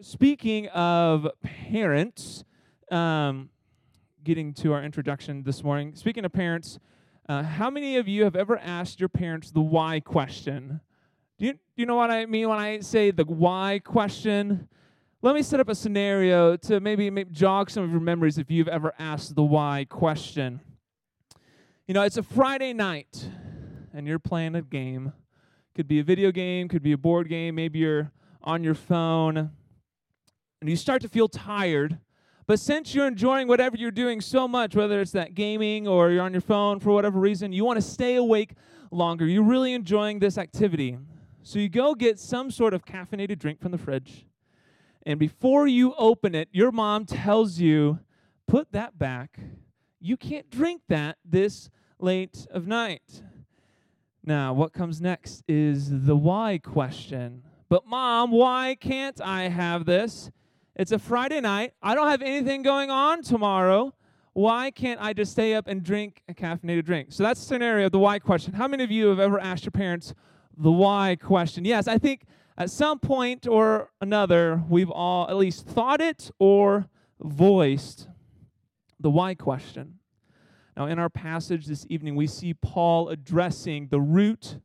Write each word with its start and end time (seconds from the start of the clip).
speaking 0.00 0.68
of 0.68 1.26
parents, 1.42 2.44
um, 2.90 3.50
getting 4.22 4.54
to 4.54 4.72
our 4.72 4.82
introduction 4.82 5.42
this 5.42 5.64
morning, 5.64 5.94
speaking 5.96 6.24
of 6.24 6.32
parents, 6.32 6.78
uh, 7.28 7.42
how 7.42 7.68
many 7.68 7.96
of 7.96 8.06
you 8.06 8.24
have 8.24 8.36
ever 8.36 8.58
asked 8.58 9.00
your 9.00 9.08
parents 9.08 9.50
the 9.50 9.60
why 9.60 10.00
question? 10.00 10.80
Do 11.38 11.46
you, 11.46 11.52
do 11.54 11.58
you 11.76 11.86
know 11.86 11.96
what 11.96 12.10
I 12.10 12.26
mean 12.26 12.48
when 12.48 12.58
I 12.58 12.80
say 12.80 13.10
the 13.10 13.24
why 13.24 13.80
question? 13.84 14.68
Let 15.20 15.34
me 15.34 15.42
set 15.42 15.58
up 15.58 15.68
a 15.68 15.74
scenario 15.74 16.56
to 16.56 16.78
maybe, 16.78 17.10
maybe 17.10 17.30
jog 17.32 17.68
some 17.68 17.82
of 17.82 17.90
your 17.90 18.00
memories 18.00 18.38
if 18.38 18.50
you've 18.50 18.68
ever 18.68 18.94
asked 18.98 19.34
the 19.34 19.42
why 19.42 19.84
question. 19.88 20.60
You 21.88 21.94
know, 21.94 22.02
it's 22.02 22.16
a 22.16 22.22
Friday 22.22 22.72
night 22.72 23.28
and 23.92 24.06
you're 24.06 24.20
playing 24.20 24.54
a 24.54 24.62
game. 24.62 25.12
Could 25.74 25.88
be 25.88 25.98
a 25.98 26.04
video 26.04 26.30
game, 26.30 26.68
could 26.68 26.82
be 26.82 26.92
a 26.92 26.98
board 26.98 27.28
game, 27.28 27.56
maybe 27.56 27.80
you're 27.80 28.12
on 28.42 28.62
your 28.62 28.74
phone, 28.74 29.50
and 30.60 30.68
you 30.68 30.76
start 30.76 31.02
to 31.02 31.08
feel 31.08 31.28
tired. 31.28 31.98
But 32.46 32.58
since 32.58 32.94
you're 32.94 33.06
enjoying 33.06 33.46
whatever 33.46 33.76
you're 33.76 33.90
doing 33.90 34.20
so 34.20 34.48
much, 34.48 34.74
whether 34.74 35.00
it's 35.00 35.12
that 35.12 35.34
gaming 35.34 35.86
or 35.86 36.10
you're 36.10 36.22
on 36.22 36.32
your 36.32 36.40
phone 36.40 36.80
for 36.80 36.92
whatever 36.92 37.20
reason, 37.20 37.52
you 37.52 37.64
want 37.64 37.76
to 37.76 37.82
stay 37.82 38.16
awake 38.16 38.52
longer. 38.90 39.26
You're 39.26 39.42
really 39.42 39.74
enjoying 39.74 40.18
this 40.18 40.38
activity. 40.38 40.96
So 41.42 41.58
you 41.58 41.68
go 41.68 41.94
get 41.94 42.18
some 42.18 42.50
sort 42.50 42.74
of 42.74 42.84
caffeinated 42.84 43.38
drink 43.38 43.60
from 43.60 43.72
the 43.72 43.78
fridge. 43.78 44.26
And 45.04 45.18
before 45.18 45.66
you 45.66 45.94
open 45.96 46.34
it, 46.34 46.48
your 46.52 46.72
mom 46.72 47.04
tells 47.04 47.58
you, 47.58 48.00
put 48.46 48.72
that 48.72 48.98
back. 48.98 49.38
You 50.00 50.16
can't 50.16 50.50
drink 50.50 50.82
that 50.88 51.18
this 51.24 51.70
late 51.98 52.46
of 52.50 52.66
night. 52.66 53.22
Now, 54.24 54.52
what 54.52 54.72
comes 54.72 55.00
next 55.00 55.42
is 55.48 56.04
the 56.04 56.16
why 56.16 56.58
question. 56.58 57.42
But, 57.68 57.86
mom, 57.86 58.30
why 58.30 58.76
can't 58.78 59.20
I 59.20 59.44
have 59.44 59.84
this? 59.84 60.30
It's 60.78 60.92
a 60.92 60.98
Friday 61.00 61.40
night. 61.40 61.72
I 61.82 61.96
don't 61.96 62.06
have 62.06 62.22
anything 62.22 62.62
going 62.62 62.88
on 62.88 63.22
tomorrow. 63.22 63.92
Why 64.32 64.70
can't 64.70 65.00
I 65.02 65.12
just 65.12 65.32
stay 65.32 65.54
up 65.54 65.66
and 65.66 65.82
drink 65.82 66.22
a 66.28 66.34
caffeinated 66.34 66.84
drink? 66.84 67.08
So 67.10 67.24
that's 67.24 67.40
the 67.40 67.46
scenario 67.46 67.86
of 67.86 67.92
the 67.92 67.98
why 67.98 68.20
question. 68.20 68.52
How 68.52 68.68
many 68.68 68.84
of 68.84 68.90
you 68.92 69.08
have 69.08 69.18
ever 69.18 69.40
asked 69.40 69.64
your 69.64 69.72
parents 69.72 70.14
the 70.56 70.70
why 70.70 71.16
question? 71.20 71.64
Yes, 71.64 71.88
I 71.88 71.98
think 71.98 72.26
at 72.56 72.70
some 72.70 73.00
point 73.00 73.48
or 73.48 73.90
another, 74.00 74.62
we've 74.68 74.90
all 74.90 75.28
at 75.28 75.36
least 75.36 75.66
thought 75.66 76.00
it 76.00 76.30
or 76.38 76.86
voiced 77.20 78.06
the 79.00 79.10
why 79.10 79.34
question. 79.34 79.98
Now, 80.76 80.86
in 80.86 81.00
our 81.00 81.10
passage 81.10 81.66
this 81.66 81.86
evening, 81.90 82.14
we 82.14 82.28
see 82.28 82.54
Paul 82.54 83.08
addressing 83.08 83.88
the 83.88 84.00
root 84.00 84.58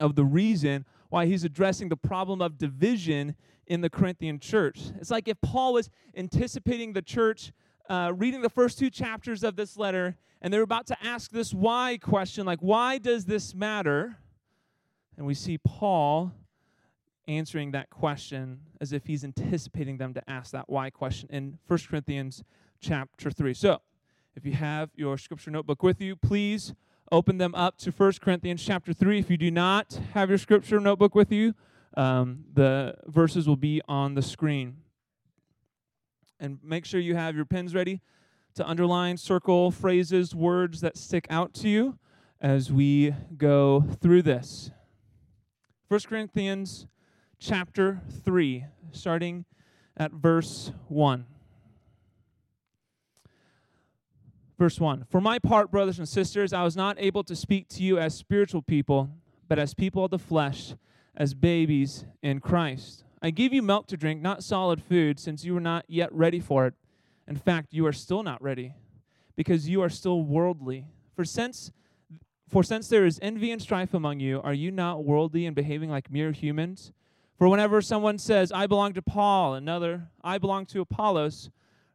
of 0.00 0.14
the 0.14 0.24
reason 0.24 0.86
why 1.10 1.26
he's 1.26 1.44
addressing 1.44 1.90
the 1.90 1.96
problem 1.98 2.40
of 2.40 2.56
division 2.56 3.36
in 3.66 3.80
the 3.80 3.90
Corinthian 3.90 4.38
church. 4.38 4.80
It's 5.00 5.10
like 5.10 5.28
if 5.28 5.40
Paul 5.40 5.74
was 5.74 5.90
anticipating 6.16 6.92
the 6.92 7.02
church 7.02 7.52
uh, 7.88 8.12
reading 8.14 8.40
the 8.40 8.50
first 8.50 8.78
two 8.78 8.90
chapters 8.90 9.42
of 9.42 9.56
this 9.56 9.76
letter, 9.76 10.16
and 10.40 10.52
they're 10.52 10.62
about 10.62 10.86
to 10.86 10.96
ask 11.04 11.30
this 11.30 11.52
why 11.52 11.98
question, 12.00 12.46
like, 12.46 12.60
why 12.60 12.98
does 12.98 13.26
this 13.26 13.54
matter? 13.54 14.16
And 15.16 15.26
we 15.26 15.34
see 15.34 15.58
Paul 15.58 16.32
answering 17.26 17.72
that 17.72 17.90
question 17.90 18.60
as 18.80 18.92
if 18.92 19.06
he's 19.06 19.24
anticipating 19.24 19.96
them 19.96 20.12
to 20.14 20.30
ask 20.30 20.52
that 20.52 20.68
why 20.68 20.90
question 20.90 21.28
in 21.32 21.58
1 21.66 21.78
Corinthians 21.88 22.42
chapter 22.80 23.30
3. 23.30 23.54
So, 23.54 23.80
if 24.36 24.44
you 24.44 24.52
have 24.52 24.90
your 24.96 25.16
scripture 25.16 25.50
notebook 25.50 25.82
with 25.82 26.00
you, 26.00 26.16
please 26.16 26.74
open 27.12 27.38
them 27.38 27.54
up 27.54 27.78
to 27.78 27.90
1 27.90 28.12
Corinthians 28.20 28.64
chapter 28.64 28.92
3. 28.92 29.20
If 29.20 29.30
you 29.30 29.36
do 29.36 29.50
not 29.50 30.00
have 30.12 30.28
your 30.28 30.38
scripture 30.38 30.80
notebook 30.80 31.14
with 31.14 31.30
you, 31.30 31.54
um, 31.96 32.44
the 32.52 32.96
verses 33.06 33.46
will 33.46 33.56
be 33.56 33.80
on 33.88 34.14
the 34.14 34.22
screen. 34.22 34.76
And 36.40 36.58
make 36.62 36.84
sure 36.84 37.00
you 37.00 37.14
have 37.14 37.36
your 37.36 37.44
pens 37.44 37.74
ready 37.74 38.00
to 38.54 38.68
underline, 38.68 39.16
circle 39.16 39.70
phrases, 39.70 40.34
words 40.34 40.80
that 40.80 40.96
stick 40.96 41.26
out 41.30 41.54
to 41.54 41.68
you 41.68 41.98
as 42.40 42.72
we 42.72 43.14
go 43.36 43.84
through 44.00 44.22
this. 44.22 44.70
1 45.88 46.00
Corinthians 46.08 46.86
chapter 47.38 48.00
3, 48.24 48.64
starting 48.92 49.44
at 49.96 50.12
verse 50.12 50.72
1. 50.88 51.26
Verse 54.58 54.78
1 54.78 55.04
For 55.10 55.20
my 55.20 55.38
part, 55.38 55.70
brothers 55.70 55.98
and 55.98 56.08
sisters, 56.08 56.52
I 56.52 56.62
was 56.62 56.76
not 56.76 56.96
able 56.98 57.24
to 57.24 57.34
speak 57.34 57.68
to 57.70 57.82
you 57.82 57.98
as 57.98 58.14
spiritual 58.14 58.62
people, 58.62 59.10
but 59.48 59.58
as 59.58 59.74
people 59.74 60.04
of 60.04 60.10
the 60.10 60.18
flesh, 60.18 60.74
as 61.16 61.34
babies 61.34 62.04
in 62.22 62.40
Christ. 62.40 63.04
I 63.22 63.30
give 63.30 63.52
you 63.52 63.62
milk 63.62 63.86
to 63.88 63.96
drink, 63.96 64.20
not 64.20 64.44
solid 64.44 64.82
food, 64.82 65.18
since 65.18 65.44
you 65.44 65.56
are 65.56 65.60
not 65.60 65.84
yet 65.88 66.12
ready 66.12 66.40
for 66.40 66.66
it. 66.66 66.74
In 67.26 67.36
fact, 67.36 67.72
you 67.72 67.86
are 67.86 67.92
still 67.92 68.22
not 68.22 68.42
ready, 68.42 68.74
because 69.36 69.68
you 69.68 69.80
are 69.82 69.88
still 69.88 70.22
worldly. 70.22 70.86
For 71.14 71.24
since 71.24 71.72
for 72.48 72.62
since 72.62 72.88
there 72.88 73.04
is 73.06 73.18
envy 73.22 73.50
and 73.50 73.60
strife 73.60 73.94
among 73.94 74.20
you, 74.20 74.40
are 74.42 74.52
you 74.52 74.70
not 74.70 75.04
worldly 75.04 75.46
and 75.46 75.56
behaving 75.56 75.90
like 75.90 76.10
mere 76.10 76.30
humans? 76.30 76.92
For 77.36 77.48
whenever 77.48 77.80
someone 77.80 78.18
says, 78.18 78.52
I 78.52 78.66
belong 78.66 78.92
to 78.92 79.02
Paul, 79.02 79.54
another, 79.54 80.08
I 80.22 80.38
belong 80.38 80.66
to 80.66 80.80
Apollos, 80.80 81.50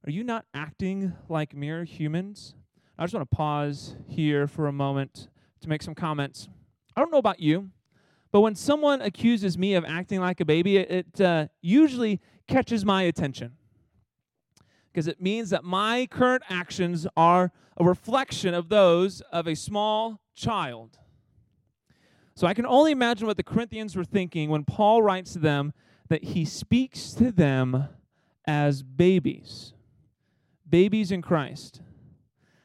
are 0.06 0.12
you 0.12 0.24
not 0.24 0.46
acting 0.54 1.14
like 1.30 1.56
mere 1.56 1.86
humans? 1.86 2.56
I 2.98 3.04
just 3.04 3.14
want 3.14 3.30
to 3.30 3.36
pause 3.36 3.96
here 4.08 4.48
for 4.48 4.68
a 4.68 4.74
moment 4.74 5.30
to 5.62 5.70
make 5.70 5.82
some 5.82 5.96
comments. 5.96 6.50
I 6.96 7.00
don't 7.00 7.12
know 7.12 7.20
about 7.20 7.40
you, 7.40 7.70
but 8.32 8.42
when 8.42 8.56
someone 8.56 9.02
accuses 9.02 9.58
me 9.58 9.74
of 9.74 9.86
acting 9.86 10.20
like 10.20 10.40
a 10.40 10.46
baby, 10.46 10.78
it, 10.78 10.92
it 11.18 11.22
uh, 11.22 11.48
usually 11.62 12.20
catches 12.48 12.86
my 12.86 13.04
attention 13.04 13.54
because 14.92 15.08
it 15.08 15.22
means 15.22 15.50
that 15.52 15.64
my 15.64 16.08
current 16.10 16.44
actions 16.50 17.08
are 17.16 17.52
a 17.78 17.84
reflection 17.84 18.54
of 18.54 18.70
those 18.70 19.22
of 19.32 19.48
a 19.48 19.56
small 19.56 20.20
child. 20.36 20.98
So 22.36 22.48
I 22.48 22.54
can 22.54 22.66
only 22.66 22.92
imagine 22.92 23.28
what 23.28 23.38
the 23.38 23.44
Corinthians 23.44 23.96
were 23.96 24.04
thinking 24.04 24.50
when 24.50 24.64
Paul 24.64 25.02
writes 25.02 25.34
to 25.34 25.40
them 25.40 25.74
that 26.10 26.24
he 26.24 26.46
speaks 26.46 27.12
to 27.14 27.32
them 27.32 27.90
as 28.46 28.82
babies 28.84 29.74
babies 30.70 31.12
in 31.12 31.22
Christ. 31.22 31.82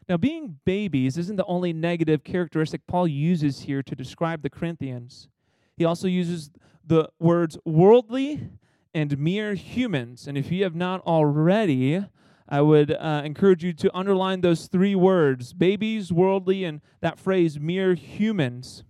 Now, 0.08 0.18
being 0.18 0.58
babies 0.66 1.16
isn't 1.16 1.36
the 1.36 1.46
only 1.46 1.72
negative 1.72 2.24
characteristic 2.24 2.86
Paul 2.86 3.08
uses 3.08 3.60
here 3.60 3.82
to 3.82 3.94
describe 3.94 4.42
the 4.42 4.50
Corinthians. 4.50 5.28
He 5.76 5.84
also 5.84 6.06
uses 6.06 6.50
the 6.86 7.08
words 7.18 7.58
worldly 7.64 8.48
and 8.92 9.18
mere 9.18 9.54
humans. 9.54 10.26
And 10.26 10.38
if 10.38 10.52
you 10.52 10.62
have 10.64 10.74
not 10.74 11.00
already, 11.00 12.04
I 12.48 12.60
would 12.60 12.92
uh, 12.92 13.22
encourage 13.24 13.64
you 13.64 13.72
to 13.72 13.96
underline 13.96 14.40
those 14.40 14.66
three 14.66 14.94
words 14.94 15.52
babies, 15.52 16.12
worldly, 16.12 16.64
and 16.64 16.80
that 17.00 17.18
phrase 17.18 17.58
mere 17.58 17.94
humans. 17.94 18.84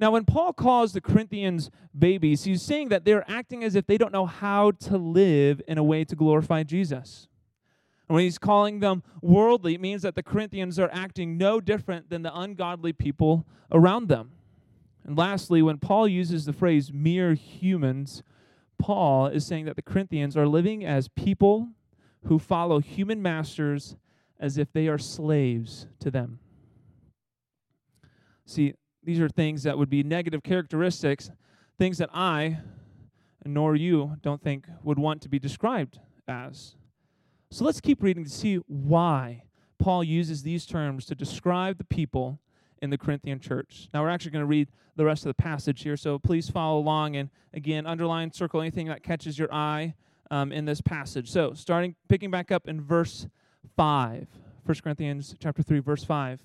Now, 0.00 0.12
when 0.12 0.24
Paul 0.24 0.52
calls 0.52 0.92
the 0.92 1.00
Corinthians 1.00 1.70
babies, 1.96 2.44
he's 2.44 2.62
saying 2.62 2.90
that 2.90 3.04
they're 3.04 3.28
acting 3.28 3.64
as 3.64 3.74
if 3.74 3.86
they 3.86 3.98
don't 3.98 4.12
know 4.12 4.26
how 4.26 4.70
to 4.72 4.96
live 4.96 5.60
in 5.66 5.76
a 5.76 5.82
way 5.82 6.04
to 6.04 6.14
glorify 6.14 6.62
Jesus. 6.62 7.26
And 8.08 8.14
when 8.14 8.24
he's 8.24 8.38
calling 8.38 8.80
them 8.80 9.02
worldly, 9.20 9.74
it 9.74 9.80
means 9.80 10.02
that 10.02 10.14
the 10.14 10.22
Corinthians 10.22 10.78
are 10.78 10.90
acting 10.92 11.36
no 11.36 11.60
different 11.60 12.10
than 12.10 12.22
the 12.22 12.36
ungodly 12.36 12.92
people 12.92 13.44
around 13.72 14.08
them. 14.08 14.30
And 15.08 15.16
lastly, 15.16 15.62
when 15.62 15.78
Paul 15.78 16.06
uses 16.06 16.44
the 16.44 16.52
phrase 16.52 16.92
mere 16.92 17.32
humans, 17.32 18.22
Paul 18.78 19.28
is 19.28 19.46
saying 19.46 19.64
that 19.64 19.74
the 19.74 19.80
Corinthians 19.80 20.36
are 20.36 20.46
living 20.46 20.84
as 20.84 21.08
people 21.08 21.70
who 22.24 22.38
follow 22.38 22.78
human 22.78 23.22
masters 23.22 23.96
as 24.38 24.58
if 24.58 24.70
they 24.70 24.86
are 24.86 24.98
slaves 24.98 25.86
to 26.00 26.10
them. 26.10 26.40
See, 28.44 28.74
these 29.02 29.18
are 29.18 29.30
things 29.30 29.62
that 29.62 29.78
would 29.78 29.88
be 29.88 30.02
negative 30.02 30.42
characteristics, 30.42 31.30
things 31.78 31.96
that 31.96 32.10
I, 32.12 32.58
nor 33.46 33.74
you, 33.76 34.18
don't 34.20 34.42
think 34.42 34.66
would 34.82 34.98
want 34.98 35.22
to 35.22 35.30
be 35.30 35.38
described 35.38 36.00
as. 36.28 36.76
So 37.50 37.64
let's 37.64 37.80
keep 37.80 38.02
reading 38.02 38.24
to 38.24 38.30
see 38.30 38.56
why 38.66 39.44
Paul 39.78 40.04
uses 40.04 40.42
these 40.42 40.66
terms 40.66 41.06
to 41.06 41.14
describe 41.14 41.78
the 41.78 41.84
people 41.84 42.40
in 42.82 42.90
the 42.90 42.98
Corinthian 42.98 43.40
church. 43.40 43.88
Now, 43.92 44.02
we're 44.02 44.10
actually 44.10 44.32
going 44.32 44.42
to 44.42 44.46
read 44.46 44.68
the 44.96 45.04
rest 45.04 45.24
of 45.24 45.30
the 45.30 45.42
passage 45.42 45.82
here, 45.82 45.96
so 45.96 46.18
please 46.18 46.50
follow 46.50 46.78
along 46.78 47.16
and 47.16 47.30
again, 47.54 47.86
underline, 47.86 48.32
circle 48.32 48.60
anything 48.60 48.86
that 48.88 49.02
catches 49.02 49.38
your 49.38 49.52
eye 49.52 49.94
um, 50.30 50.52
in 50.52 50.64
this 50.64 50.80
passage. 50.80 51.30
So, 51.30 51.54
starting, 51.54 51.94
picking 52.08 52.30
back 52.30 52.50
up 52.50 52.68
in 52.68 52.80
verse 52.80 53.26
5, 53.76 54.26
1 54.64 54.76
Corinthians 54.82 55.34
chapter 55.38 55.62
3, 55.62 55.78
verse 55.80 56.04
5. 56.04 56.40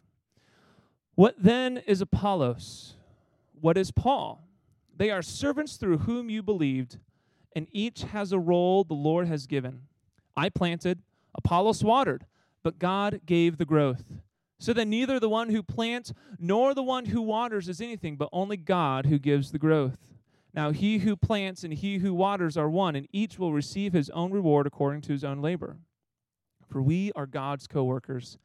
What 1.15 1.35
then 1.37 1.77
is 1.77 2.01
Apollos? 2.01 2.95
What 3.59 3.77
is 3.77 3.91
Paul? 3.91 4.47
They 4.95 5.09
are 5.09 5.21
servants 5.21 5.77
through 5.77 5.99
whom 5.99 6.29
you 6.29 6.43
believed, 6.43 6.97
and 7.55 7.67
each 7.71 8.03
has 8.03 8.31
a 8.31 8.39
role 8.39 8.83
the 8.83 8.93
Lord 8.93 9.27
has 9.27 9.47
given. 9.47 9.83
I 10.35 10.49
planted, 10.49 10.99
Apollos 11.35 11.83
watered, 11.83 12.25
but 12.63 12.79
God 12.79 13.21
gave 13.25 13.57
the 13.57 13.65
growth. 13.65 14.03
So 14.63 14.71
that 14.71 14.87
neither 14.87 15.19
the 15.19 15.27
one 15.27 15.49
who 15.49 15.61
plants 15.61 16.13
nor 16.39 16.73
the 16.73 16.81
one 16.81 17.07
who 17.07 17.21
waters 17.21 17.67
is 17.67 17.81
anything, 17.81 18.15
but 18.15 18.29
only 18.31 18.55
God 18.55 19.07
who 19.07 19.19
gives 19.19 19.51
the 19.51 19.59
growth. 19.59 19.97
Now 20.53 20.71
he 20.71 20.99
who 20.99 21.17
plants 21.17 21.65
and 21.65 21.73
he 21.73 21.97
who 21.97 22.13
waters 22.13 22.55
are 22.55 22.69
one, 22.69 22.95
and 22.95 23.05
each 23.11 23.37
will 23.37 23.51
receive 23.51 23.91
his 23.91 24.09
own 24.11 24.31
reward 24.31 24.65
according 24.65 25.01
to 25.01 25.11
his 25.11 25.25
own 25.25 25.41
labor. 25.41 25.79
For 26.69 26.81
we 26.81 27.11
are 27.13 27.25
God's 27.25 27.67
co 27.67 27.83
workers. 27.83 28.37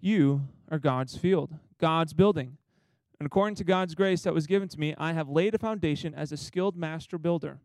You 0.00 0.48
are 0.70 0.78
God's 0.78 1.18
field, 1.18 1.50
God's 1.78 2.14
building. 2.14 2.56
And 3.20 3.26
according 3.26 3.56
to 3.56 3.64
God's 3.64 3.94
grace 3.94 4.22
that 4.22 4.32
was 4.32 4.46
given 4.46 4.68
to 4.68 4.80
me, 4.80 4.94
I 4.96 5.12
have 5.12 5.28
laid 5.28 5.54
a 5.54 5.58
foundation 5.58 6.14
as 6.14 6.32
a 6.32 6.38
skilled 6.38 6.78
master 6.78 7.18
builder, 7.18 7.58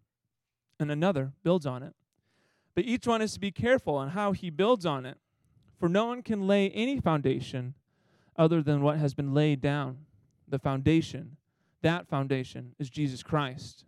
and 0.78 0.92
another 0.92 1.32
builds 1.42 1.66
on 1.66 1.82
it. 1.84 1.94
But 2.76 2.84
each 2.84 3.08
one 3.08 3.22
is 3.22 3.36
to 3.36 3.40
be 3.40 3.52
careful 3.52 3.96
on 3.96 4.10
how 4.10 4.34
he 4.34 4.50
builds 4.50 4.86
on 4.86 5.06
it. 5.06 5.20
For 5.80 5.88
no 5.88 6.08
one 6.08 6.22
can 6.22 6.48
lay 6.48 6.70
any 6.72 7.00
foundation 7.00 7.76
other 8.36 8.62
than 8.62 8.82
what 8.82 8.98
has 8.98 9.14
been 9.14 9.34
laid 9.34 9.62
down 9.62 9.98
the 10.48 10.60
foundation 10.60 11.38
that 11.84 12.08
foundation 12.08 12.74
is 12.80 12.90
Jesus 12.90 13.22
Christ. 13.22 13.86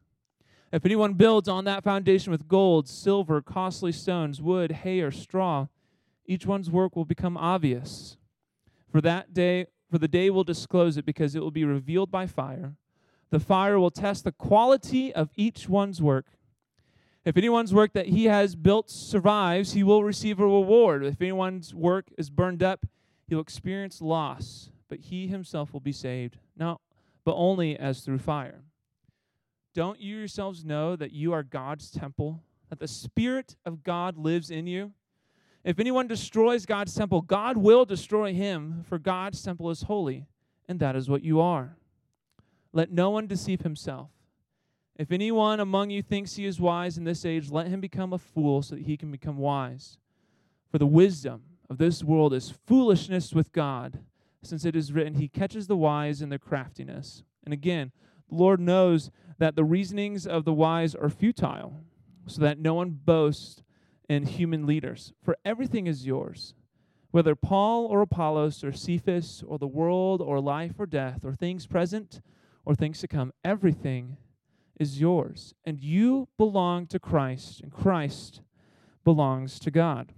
If 0.72 0.86
anyone 0.86 1.14
builds 1.14 1.48
on 1.48 1.64
that 1.66 1.84
foundation 1.84 2.32
with 2.32 2.48
gold, 2.48 2.88
silver, 2.88 3.42
costly 3.42 3.92
stones, 3.92 4.42
wood, 4.42 4.72
hay, 4.72 5.00
or 5.00 5.12
straw, 5.12 5.68
each 6.26 6.46
one's 6.46 6.70
work 6.70 6.96
will 6.96 7.06
become 7.06 7.38
obvious. 7.38 8.18
For 8.92 9.02
that 9.02 9.34
day, 9.34 9.68
for 9.90 9.98
the 9.98 10.08
day 10.08 10.30
will 10.30 10.44
disclose 10.44 10.98
it 10.98 11.06
because 11.06 11.36
it 11.36 11.42
will 11.42 11.52
be 11.52 11.64
revealed 11.64 12.12
by 12.12 12.28
fire. 12.28 12.76
The 13.30 13.40
fire 13.40 13.80
will 13.80 13.92
test 13.92 14.24
the 14.26 14.32
quality 14.32 15.14
of 15.14 15.30
each 15.36 15.70
one's 15.70 16.02
work. 16.02 16.26
If 17.24 17.38
anyone's 17.38 17.74
work 17.74 17.94
that 17.94 18.08
he 18.08 18.26
has 18.26 18.56
built 18.56 18.90
survives, 18.90 19.74
he 19.74 19.84
will 19.84 20.04
receive 20.04 20.40
a 20.40 20.44
reward. 20.44 21.04
If 21.06 21.22
anyone's 21.22 21.74
work 21.74 22.08
is 22.18 22.30
burned 22.30 22.62
up, 22.62 22.86
he 23.28 23.36
will 23.36 23.42
experience 23.42 24.02
loss, 24.02 24.70
but 24.88 25.00
he 25.00 25.28
himself 25.28 25.74
will 25.74 25.80
be 25.80 25.92
saved. 25.92 26.38
Now, 26.56 26.80
but 27.24 27.36
only 27.36 27.78
as 27.78 28.02
through 28.02 28.20
fire. 28.20 28.64
Don't 29.74 30.00
you 30.00 30.18
yourselves 30.18 30.64
know 30.64 30.96
that 30.96 31.12
you 31.12 31.34
are 31.34 31.44
God's 31.44 31.90
temple, 31.92 32.42
that 32.70 32.80
the 32.80 32.88
Spirit 32.88 33.56
of 33.66 33.84
God 33.84 34.18
lives 34.18 34.50
in 34.50 34.68
you? 34.68 34.94
If 35.64 35.80
anyone 35.80 36.08
destroys 36.08 36.66
God's 36.66 36.94
temple, 36.94 37.22
God 37.22 37.58
will 37.58 37.86
destroy 37.86 38.34
him, 38.34 38.84
for 38.88 39.00
God's 39.00 39.42
temple 39.42 39.72
is 39.72 39.82
holy, 39.82 40.28
and 40.68 40.80
that 40.80 40.96
is 40.96 41.10
what 41.10 41.24
you 41.24 41.42
are. 41.42 41.76
Let 42.72 42.92
no 42.92 43.10
one 43.10 43.26
deceive 43.26 43.62
himself. 43.62 44.12
If 44.96 45.12
anyone 45.12 45.60
among 45.60 45.90
you 45.90 46.02
thinks 46.02 46.36
he 46.36 46.46
is 46.46 46.60
wise 46.60 46.98
in 46.98 47.04
this 47.04 47.26
age, 47.26 47.50
let 47.50 47.68
him 47.68 47.82
become 47.82 48.14
a 48.14 48.18
fool 48.18 48.62
so 48.62 48.76
that 48.76 48.86
he 48.86 48.96
can 48.96 49.12
become 49.12 49.38
wise. 49.38 49.98
For 50.72 50.78
the 50.78 50.86
wisdom 50.86 51.42
of 51.70 51.78
this 51.78 52.04
world 52.04 52.34
is 52.34 52.54
foolishness 52.66 53.34
with 53.34 53.52
God 53.52 54.00
since 54.46 54.66
it 54.66 54.76
is 54.76 54.94
written, 54.94 55.16
He 55.16 55.28
catches 55.28 55.68
the 55.68 55.78
wise 55.78 56.22
in 56.22 56.30
their 56.30 56.40
craftiness. 56.40 57.24
And 57.44 57.54
again, 57.54 57.92
the 58.30 58.36
Lord 58.36 58.60
knows 58.60 59.12
that 59.38 59.56
the 59.56 59.64
reasonings 59.64 60.26
of 60.26 60.46
the 60.46 60.54
wise 60.54 60.96
are 60.96 61.10
futile, 61.10 61.82
so 62.28 62.42
that 62.42 62.60
no 62.60 62.74
one 62.74 62.92
boasts 62.92 63.64
in 64.08 64.26
human 64.26 64.66
leaders. 64.66 65.14
For 65.24 65.38
everything 65.44 65.88
is 65.88 66.06
yours, 66.06 66.54
whether 67.12 67.36
Paul 67.36 67.86
or 67.86 68.02
Apollos 68.02 68.64
or 68.64 68.72
Cephas 68.72 69.44
or 69.48 69.58
the 69.58 69.68
world 69.68 70.22
or 70.22 70.40
life 70.40 70.74
or 70.80 70.86
death 70.86 71.24
or 71.24 71.34
things 71.34 71.66
present 71.66 72.22
or 72.66 72.76
things 72.76 73.00
to 73.00 73.08
come, 73.08 73.32
everything 73.44 74.18
is 74.80 75.00
yours. 75.00 75.54
And 75.64 75.80
you 75.80 76.28
belong 76.38 76.88
to 76.88 77.00
Christ, 77.00 77.62
and 77.62 77.72
Christ 77.72 78.42
belongs 79.04 79.60
to 79.60 79.72
God. 79.72 80.14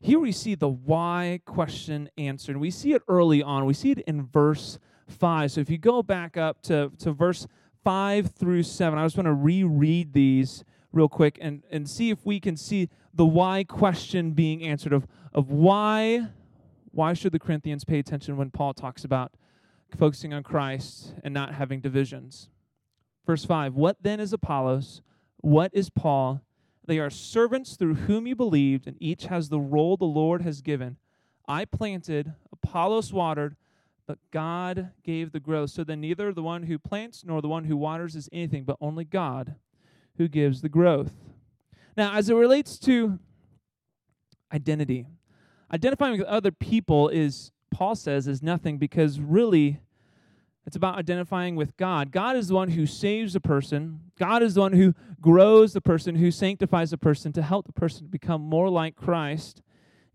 Here 0.00 0.18
we 0.18 0.32
see 0.32 0.54
the 0.54 0.68
why 0.68 1.40
question 1.44 2.08
answered. 2.16 2.56
We 2.56 2.70
see 2.70 2.92
it 2.92 3.02
early 3.08 3.42
on. 3.42 3.66
We 3.66 3.74
see 3.74 3.90
it 3.90 3.98
in 4.00 4.26
verse 4.26 4.78
5. 5.08 5.52
So 5.52 5.60
if 5.60 5.70
you 5.70 5.78
go 5.78 6.02
back 6.02 6.36
up 6.36 6.62
to, 6.62 6.92
to 6.98 7.12
verse 7.12 7.46
5 7.84 8.32
through 8.32 8.62
7, 8.62 8.98
I 8.98 9.04
just 9.04 9.16
want 9.16 9.26
to 9.26 9.34
reread 9.34 10.12
these 10.12 10.64
real 10.92 11.08
quick 11.08 11.38
and, 11.40 11.62
and 11.70 11.88
see 11.88 12.10
if 12.10 12.24
we 12.24 12.40
can 12.40 12.56
see 12.56 12.88
the 13.12 13.26
why 13.26 13.64
question 13.64 14.32
being 14.32 14.62
answered 14.62 14.92
of, 14.92 15.06
of 15.32 15.50
why 15.50 16.28
why 16.90 17.12
should 17.12 17.32
the 17.32 17.38
Corinthians 17.38 17.84
pay 17.84 17.98
attention 17.98 18.36
when 18.36 18.50
Paul 18.50 18.74
talks 18.74 19.04
about 19.04 19.32
focusing 19.96 20.34
on 20.34 20.42
Christ 20.42 21.14
and 21.22 21.32
not 21.32 21.54
having 21.54 21.80
divisions. 21.80 22.48
Verse 23.26 23.44
5 23.44 23.74
What 23.74 24.02
then 24.02 24.20
is 24.20 24.32
Apollos? 24.32 25.02
What 25.40 25.70
is 25.72 25.90
Paul? 25.90 26.42
They 26.88 26.98
are 26.98 27.10
servants 27.10 27.76
through 27.76 27.96
whom 27.96 28.26
you 28.26 28.34
believed, 28.34 28.86
and 28.86 28.96
each 28.98 29.26
has 29.26 29.50
the 29.50 29.60
role 29.60 29.98
the 29.98 30.06
Lord 30.06 30.40
has 30.40 30.62
given. 30.62 30.96
I 31.46 31.66
planted, 31.66 32.32
Apollos 32.50 33.12
watered, 33.12 33.56
but 34.06 34.18
God 34.30 34.92
gave 35.04 35.32
the 35.32 35.38
growth. 35.38 35.68
So 35.68 35.84
then 35.84 36.00
neither 36.00 36.32
the 36.32 36.42
one 36.42 36.62
who 36.62 36.78
plants 36.78 37.24
nor 37.26 37.42
the 37.42 37.48
one 37.48 37.64
who 37.64 37.76
waters 37.76 38.16
is 38.16 38.30
anything, 38.32 38.64
but 38.64 38.78
only 38.80 39.04
God 39.04 39.56
who 40.16 40.28
gives 40.28 40.62
the 40.62 40.70
growth. 40.70 41.12
Now, 41.94 42.14
as 42.14 42.30
it 42.30 42.34
relates 42.34 42.78
to 42.80 43.18
identity, 44.50 45.04
identifying 45.70 46.18
with 46.18 46.26
other 46.26 46.52
people 46.52 47.10
is, 47.10 47.52
Paul 47.70 47.96
says, 47.96 48.26
is 48.26 48.42
nothing 48.42 48.78
because 48.78 49.20
really 49.20 49.80
it's 50.68 50.76
about 50.76 50.98
identifying 50.98 51.56
with 51.56 51.78
God. 51.78 52.12
God 52.12 52.36
is 52.36 52.48
the 52.48 52.54
one 52.54 52.68
who 52.68 52.84
saves 52.84 53.34
a 53.34 53.40
person. 53.40 54.00
God 54.18 54.42
is 54.42 54.52
the 54.52 54.60
one 54.60 54.74
who 54.74 54.94
grows 55.18 55.72
the 55.72 55.80
person, 55.80 56.16
who 56.16 56.30
sanctifies 56.30 56.90
the 56.90 56.98
person 56.98 57.32
to 57.32 57.42
help 57.42 57.64
the 57.64 57.72
person 57.72 58.08
become 58.08 58.42
more 58.42 58.68
like 58.68 58.94
Christ. 58.94 59.62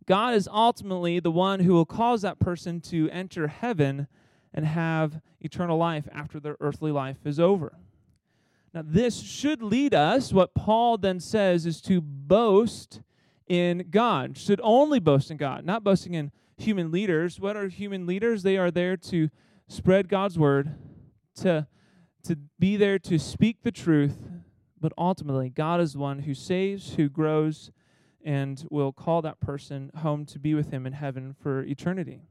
God 0.06 0.36
is 0.36 0.48
ultimately 0.48 1.20
the 1.20 1.32
one 1.32 1.62
who 1.62 1.74
will 1.74 1.88
cause 1.88 2.22
that 2.22 2.38
person 2.38 2.82
to 2.82 3.10
enter 3.10 3.48
heaven 3.48 4.06
and 4.54 4.68
have 4.68 5.22
eternal 5.42 5.80
life 5.80 6.08
after 6.12 6.40
their 6.40 6.58
earthly 6.60 6.92
life 6.92 7.26
is 7.26 7.40
over. 7.40 7.74
Now, 8.76 8.84
this 8.86 9.24
should 9.24 9.64
lead 9.64 9.96
us, 9.96 10.32
what 10.32 10.54
Paul 10.54 11.00
then 11.00 11.20
says, 11.20 11.66
is 11.66 11.82
to 11.82 12.00
boast 12.00 13.02
in 13.48 13.88
God. 13.90 14.38
Should 14.38 14.62
only 14.64 15.00
boast 15.00 15.32
in 15.32 15.38
God, 15.38 15.66
not 15.66 15.84
boasting 15.84 16.14
in 16.14 16.32
human 16.58 16.92
leaders. 16.92 17.40
What 17.40 17.58
are 17.58 17.70
human 17.70 18.06
leaders? 18.06 18.44
They 18.44 18.58
are 18.58 18.70
there 18.70 18.96
to 18.98 19.32
spread 19.68 20.10
God's 20.10 20.38
word, 20.38 20.76
to, 21.36 21.68
to 22.24 22.38
be 22.60 22.78
there 22.78 23.00
to 23.00 23.18
speak 23.18 23.64
the 23.64 23.72
truth, 23.72 24.18
but 24.80 24.94
ultimately, 24.98 25.50
God 25.50 25.80
is 25.80 25.94
the 25.94 26.00
one 26.00 26.20
who 26.20 26.34
saves, 26.34 26.96
who 26.96 27.10
grows, 27.10 27.72
and 28.24 28.66
will 28.70 28.92
call 28.92 29.22
that 29.22 29.40
person 29.40 29.92
home 29.98 30.26
to 30.26 30.40
be 30.40 30.54
with 30.54 30.72
Him 30.72 30.86
in 30.86 30.94
heaven 30.94 31.36
for 31.42 31.64
eternity. 31.64 32.22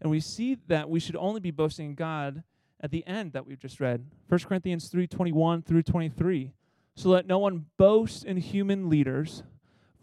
And 0.00 0.10
we 0.10 0.20
see 0.20 0.58
that 0.68 0.88
we 0.88 1.00
should 1.00 1.16
only 1.16 1.40
be 1.40 1.50
boasting 1.50 1.86
in 1.86 1.94
God 1.94 2.42
at 2.80 2.90
the 2.90 3.06
end 3.06 3.32
that 3.32 3.46
we've 3.46 3.58
just 3.58 3.80
read 3.80 4.06
1 4.28 4.40
Corinthians 4.40 4.88
3 4.88 5.06
21 5.06 5.62
through 5.62 5.82
23. 5.82 6.52
So 6.94 7.10
let 7.10 7.26
no 7.26 7.38
one 7.38 7.66
boast 7.76 8.24
in 8.24 8.36
human 8.38 8.88
leaders, 8.88 9.44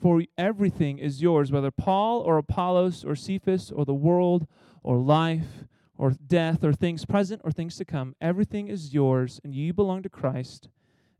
for 0.01 0.23
everything 0.37 0.97
is 0.97 1.21
yours, 1.21 1.51
whether 1.51 1.71
Paul 1.71 2.21
or 2.21 2.37
Apollos 2.37 3.03
or 3.03 3.15
Cephas 3.15 3.71
or 3.71 3.85
the 3.85 3.93
world 3.93 4.47
or 4.83 4.97
life 4.97 5.65
or 5.97 6.11
death 6.11 6.63
or 6.63 6.73
things 6.73 7.05
present 7.05 7.41
or 7.43 7.51
things 7.51 7.77
to 7.77 7.85
come. 7.85 8.15
Everything 8.21 8.67
is 8.67 8.93
yours, 8.93 9.39
and 9.43 9.55
you 9.55 9.73
belong 9.73 10.03
to 10.03 10.09
Christ, 10.09 10.69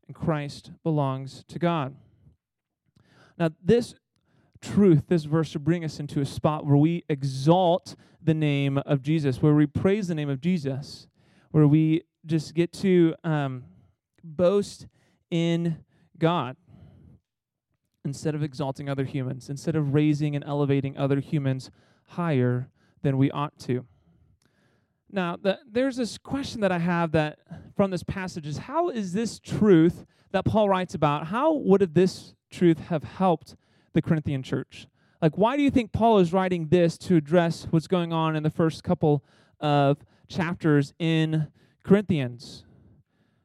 and 0.08 0.16
Christ 0.16 0.72
belongs 0.84 1.44
to 1.48 1.60
God. 1.60 1.96
Now, 3.38 3.50
this 3.64 3.96
truth, 4.62 5.04
this 5.08 5.26
verse 5.26 5.50
should 5.50 5.64
bring 5.64 5.84
us 5.84 6.00
into 6.00 6.22
a 6.22 6.26
spot 6.26 6.66
where 6.66 6.78
we 6.78 7.04
exalt 7.10 7.96
the 8.22 8.34
name 8.34 8.78
of 8.80 9.02
Jesus, 9.02 9.42
where 9.42 9.54
we 9.54 9.66
praise 9.66 10.08
the 10.08 10.16
name 10.16 10.30
of 10.30 10.42
Jesus, 10.42 11.08
where 11.52 11.68
we 11.68 12.02
just 12.26 12.54
get 12.54 12.74
to 12.74 13.14
um, 13.24 13.64
boast 14.24 14.88
in 15.30 15.78
God 16.18 16.58
instead 18.04 18.36
of 18.36 18.44
exalting 18.44 18.90
other 18.90 19.06
humans, 19.06 19.50
instead 19.50 19.76
of 19.76 19.94
raising 19.94 20.36
and 20.36 20.46
elevating 20.46 20.98
other 20.98 21.20
humans 21.20 21.72
higher 22.10 22.70
than 23.02 23.18
we 23.18 23.32
ought 23.32 23.58
to. 23.60 23.86
Now, 25.12 25.38
the, 25.42 25.60
there's 25.70 25.96
this 25.96 26.18
question 26.18 26.62
that 26.62 26.72
I 26.72 26.80
have 26.80 27.12
that 27.12 27.40
from 27.76 27.92
this 27.92 28.04
passage 28.04 28.48
is 28.48 28.58
how 28.58 28.90
is 28.90 29.14
this 29.14 29.40
truth 29.40 30.06
that 30.32 30.46
Paul 30.46 30.68
writes 30.68 30.96
about, 30.96 31.28
how 31.28 31.54
would 31.54 31.94
this 31.94 32.34
truth 32.50 32.80
have 32.88 33.04
helped 33.04 33.56
the 33.94 34.02
Corinthian 34.02 34.44
church? 34.44 34.88
Like, 35.22 35.38
why 35.38 35.56
do 35.56 35.64
you 35.64 35.72
think 35.72 35.92
Paul 35.92 36.20
is 36.20 36.34
writing 36.34 36.68
this 36.68 36.98
to 37.00 37.16
address 37.16 37.68
what's 37.70 37.88
going 37.88 38.12
on 38.12 38.36
in 38.36 38.44
the 38.44 38.50
first 38.50 38.84
couple 38.84 39.24
of 39.60 39.98
chapters 40.28 40.94
in 41.00 41.48
Corinthians? 41.84 42.66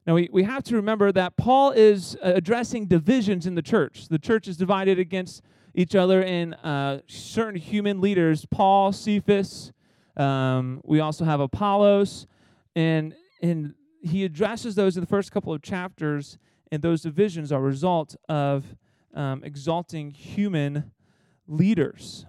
Now, 0.07 0.15
we, 0.15 0.29
we 0.33 0.43
have 0.43 0.65
to 0.65 0.77
remember 0.77 1.13
that 1.13 1.37
Paul 1.37 1.71
is 1.71 2.17
uh, 2.17 2.33
addressing 2.35 2.87
divisions 2.87 3.47
in 3.47 3.55
the 3.55 3.63
church. 3.63 4.09
The 4.09 4.19
church 4.19 4.49
is 4.49 4.57
divided 4.57 4.99
against 4.99 5.43
each 5.75 5.95
other 5.95 6.23
in 6.23 6.55
uh, 6.55 7.01
certain 7.07 7.61
human 7.61 8.01
leaders 8.01 8.45
Paul, 8.51 8.93
Cephas, 8.93 9.73
um, 10.21 10.81
we 10.85 11.01
also 11.01 11.25
have 11.25 11.41
Apollos, 11.41 12.27
and 12.77 13.15
and 13.43 13.75
he 14.03 14.25
addresses 14.25 14.75
those 14.75 14.97
in 14.97 15.01
the 15.01 15.07
first 15.07 15.33
couple 15.33 15.53
of 15.53 15.63
chapters, 15.63 16.39
and 16.71 16.83
those 16.83 17.03
divisions 17.03 17.51
are 17.51 17.59
a 17.59 17.63
result 17.63 18.17
of 18.29 18.77
um, 19.15 19.43
exalting 19.45 20.11
human 20.11 20.93
leaders. 21.47 22.27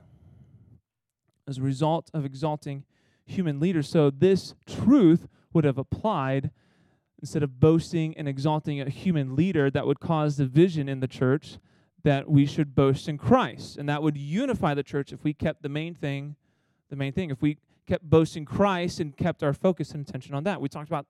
As 1.47 1.57
a 1.57 1.61
result 1.61 2.09
of 2.13 2.23
exalting 2.23 2.85
human 3.25 3.59
leaders, 3.59 3.89
so 3.89 4.09
this 4.09 4.55
truth 4.65 5.27
would 5.53 5.65
have 5.65 5.77
applied 5.77 6.51
instead 7.21 7.43
of 7.43 7.59
boasting 7.59 8.17
and 8.17 8.27
exalting 8.27 8.79
a 8.81 8.89
human 8.89 9.35
leader 9.35 9.69
that 9.69 9.85
would 9.85 9.99
cause 9.99 10.37
division 10.37 10.89
in 10.89 11.01
the 11.01 11.07
church, 11.07 11.57
that 12.03 12.29
we 12.29 12.45
should 12.45 12.73
boast 12.73 13.07
in 13.07 13.17
Christ. 13.17 13.77
And 13.77 13.87
that 13.89 14.01
would 14.01 14.17
unify 14.17 14.73
the 14.73 14.83
church 14.83 15.11
if 15.13 15.23
we 15.23 15.33
kept 15.33 15.61
the 15.61 15.69
main 15.69 15.93
thing, 15.93 16.35
the 16.89 16.95
main 16.95 17.13
thing. 17.13 17.29
If 17.29 17.41
we 17.41 17.57
kept 17.87 18.03
boasting 18.03 18.45
Christ 18.45 18.99
and 18.99 19.15
kept 19.15 19.43
our 19.43 19.53
focus 19.53 19.91
and 19.91 20.07
attention 20.07 20.33
on 20.35 20.43
that. 20.43 20.61
We 20.61 20.69
talked 20.69 20.89
about 20.89 21.05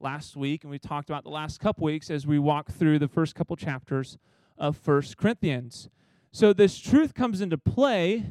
last 0.00 0.36
week 0.36 0.64
and 0.64 0.70
we 0.70 0.78
talked 0.78 1.08
about 1.08 1.24
the 1.24 1.30
last 1.30 1.60
couple 1.60 1.84
weeks 1.84 2.10
as 2.10 2.26
we 2.26 2.38
walk 2.38 2.70
through 2.70 2.98
the 2.98 3.08
first 3.08 3.34
couple 3.34 3.56
chapters 3.56 4.18
of 4.58 4.76
First 4.76 5.16
Corinthians. 5.16 5.88
So 6.32 6.52
this 6.52 6.78
truth 6.78 7.14
comes 7.14 7.40
into 7.40 7.58
play 7.58 8.26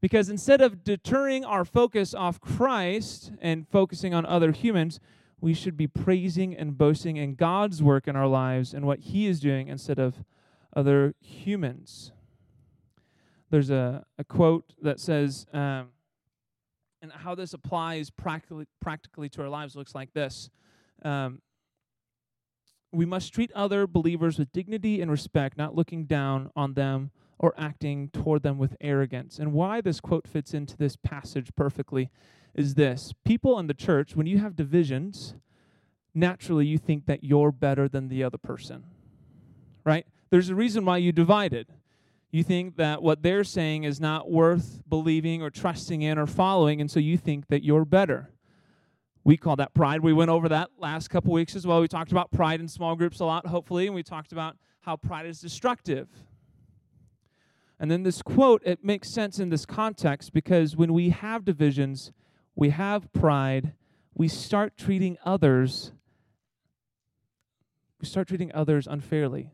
because 0.00 0.28
instead 0.28 0.60
of 0.60 0.84
deterring 0.84 1.44
our 1.44 1.64
focus 1.64 2.14
off 2.14 2.40
Christ 2.40 3.32
and 3.40 3.66
focusing 3.68 4.14
on 4.14 4.26
other 4.26 4.52
humans, 4.52 5.00
we 5.40 5.54
should 5.54 5.76
be 5.76 5.86
praising 5.86 6.56
and 6.56 6.76
boasting 6.76 7.16
in 7.16 7.34
God's 7.34 7.82
work 7.82 8.06
in 8.06 8.16
our 8.16 8.26
lives 8.26 8.74
and 8.74 8.86
what 8.86 9.00
He 9.00 9.26
is 9.26 9.40
doing 9.40 9.68
instead 9.68 9.98
of 9.98 10.24
other 10.74 11.14
humans. 11.20 12.12
There's 13.50 13.70
a, 13.70 14.04
a 14.18 14.24
quote 14.24 14.74
that 14.82 15.00
says, 15.00 15.46
um, 15.52 15.88
and 17.02 17.12
how 17.12 17.34
this 17.34 17.52
applies 17.52 18.10
practically, 18.10 18.66
practically 18.80 19.28
to 19.30 19.42
our 19.42 19.48
lives 19.48 19.76
looks 19.76 19.94
like 19.94 20.12
this. 20.12 20.50
Um, 21.02 21.40
we 22.92 23.04
must 23.04 23.32
treat 23.32 23.52
other 23.52 23.86
believers 23.86 24.38
with 24.38 24.52
dignity 24.52 25.00
and 25.00 25.10
respect, 25.10 25.58
not 25.58 25.74
looking 25.74 26.06
down 26.06 26.50
on 26.56 26.74
them 26.74 27.10
or 27.38 27.52
acting 27.58 28.08
toward 28.08 28.42
them 28.42 28.58
with 28.58 28.76
arrogance. 28.80 29.38
And 29.38 29.52
why 29.52 29.80
this 29.80 30.00
quote 30.00 30.26
fits 30.26 30.54
into 30.54 30.76
this 30.76 30.96
passage 30.96 31.50
perfectly 31.54 32.10
is 32.54 32.74
this 32.74 33.12
people 33.24 33.58
in 33.58 33.66
the 33.66 33.74
church, 33.74 34.16
when 34.16 34.26
you 34.26 34.38
have 34.38 34.56
divisions, 34.56 35.34
naturally 36.14 36.66
you 36.66 36.78
think 36.78 37.04
that 37.06 37.22
you're 37.22 37.52
better 37.52 37.88
than 37.88 38.08
the 38.08 38.24
other 38.24 38.38
person, 38.38 38.84
right? 39.84 40.06
There's 40.30 40.48
a 40.48 40.54
reason 40.54 40.86
why 40.86 40.96
you 40.96 41.12
divided. 41.12 41.68
You 42.36 42.42
think 42.42 42.76
that 42.76 43.02
what 43.02 43.22
they're 43.22 43.44
saying 43.44 43.84
is 43.84 43.98
not 43.98 44.30
worth 44.30 44.82
believing 44.86 45.40
or 45.40 45.48
trusting 45.48 46.02
in 46.02 46.18
or 46.18 46.26
following, 46.26 46.82
and 46.82 46.90
so 46.90 47.00
you 47.00 47.16
think 47.16 47.46
that 47.48 47.64
you're 47.64 47.86
better. 47.86 48.30
We 49.24 49.38
call 49.38 49.56
that 49.56 49.72
pride. 49.72 50.00
We 50.02 50.12
went 50.12 50.28
over 50.28 50.46
that 50.50 50.68
last 50.78 51.08
couple 51.08 51.32
weeks 51.32 51.56
as 51.56 51.66
well. 51.66 51.80
We 51.80 51.88
talked 51.88 52.12
about 52.12 52.30
pride 52.30 52.60
in 52.60 52.68
small 52.68 52.94
groups 52.94 53.20
a 53.20 53.24
lot, 53.24 53.46
hopefully, 53.46 53.86
and 53.86 53.94
we 53.94 54.02
talked 54.02 54.32
about 54.32 54.58
how 54.80 54.96
pride 54.96 55.24
is 55.24 55.40
destructive. 55.40 56.08
And 57.80 57.90
then 57.90 58.02
this 58.02 58.20
quote, 58.20 58.60
it 58.66 58.84
makes 58.84 59.08
sense 59.08 59.38
in 59.38 59.48
this 59.48 59.64
context 59.64 60.34
because 60.34 60.76
when 60.76 60.92
we 60.92 61.08
have 61.08 61.42
divisions, 61.42 62.12
we 62.54 62.68
have 62.68 63.10
pride, 63.14 63.72
we 64.12 64.28
start 64.28 64.76
treating 64.76 65.16
others 65.24 65.92
we 67.98 68.06
start 68.06 68.28
treating 68.28 68.52
others 68.52 68.86
unfairly, 68.86 69.52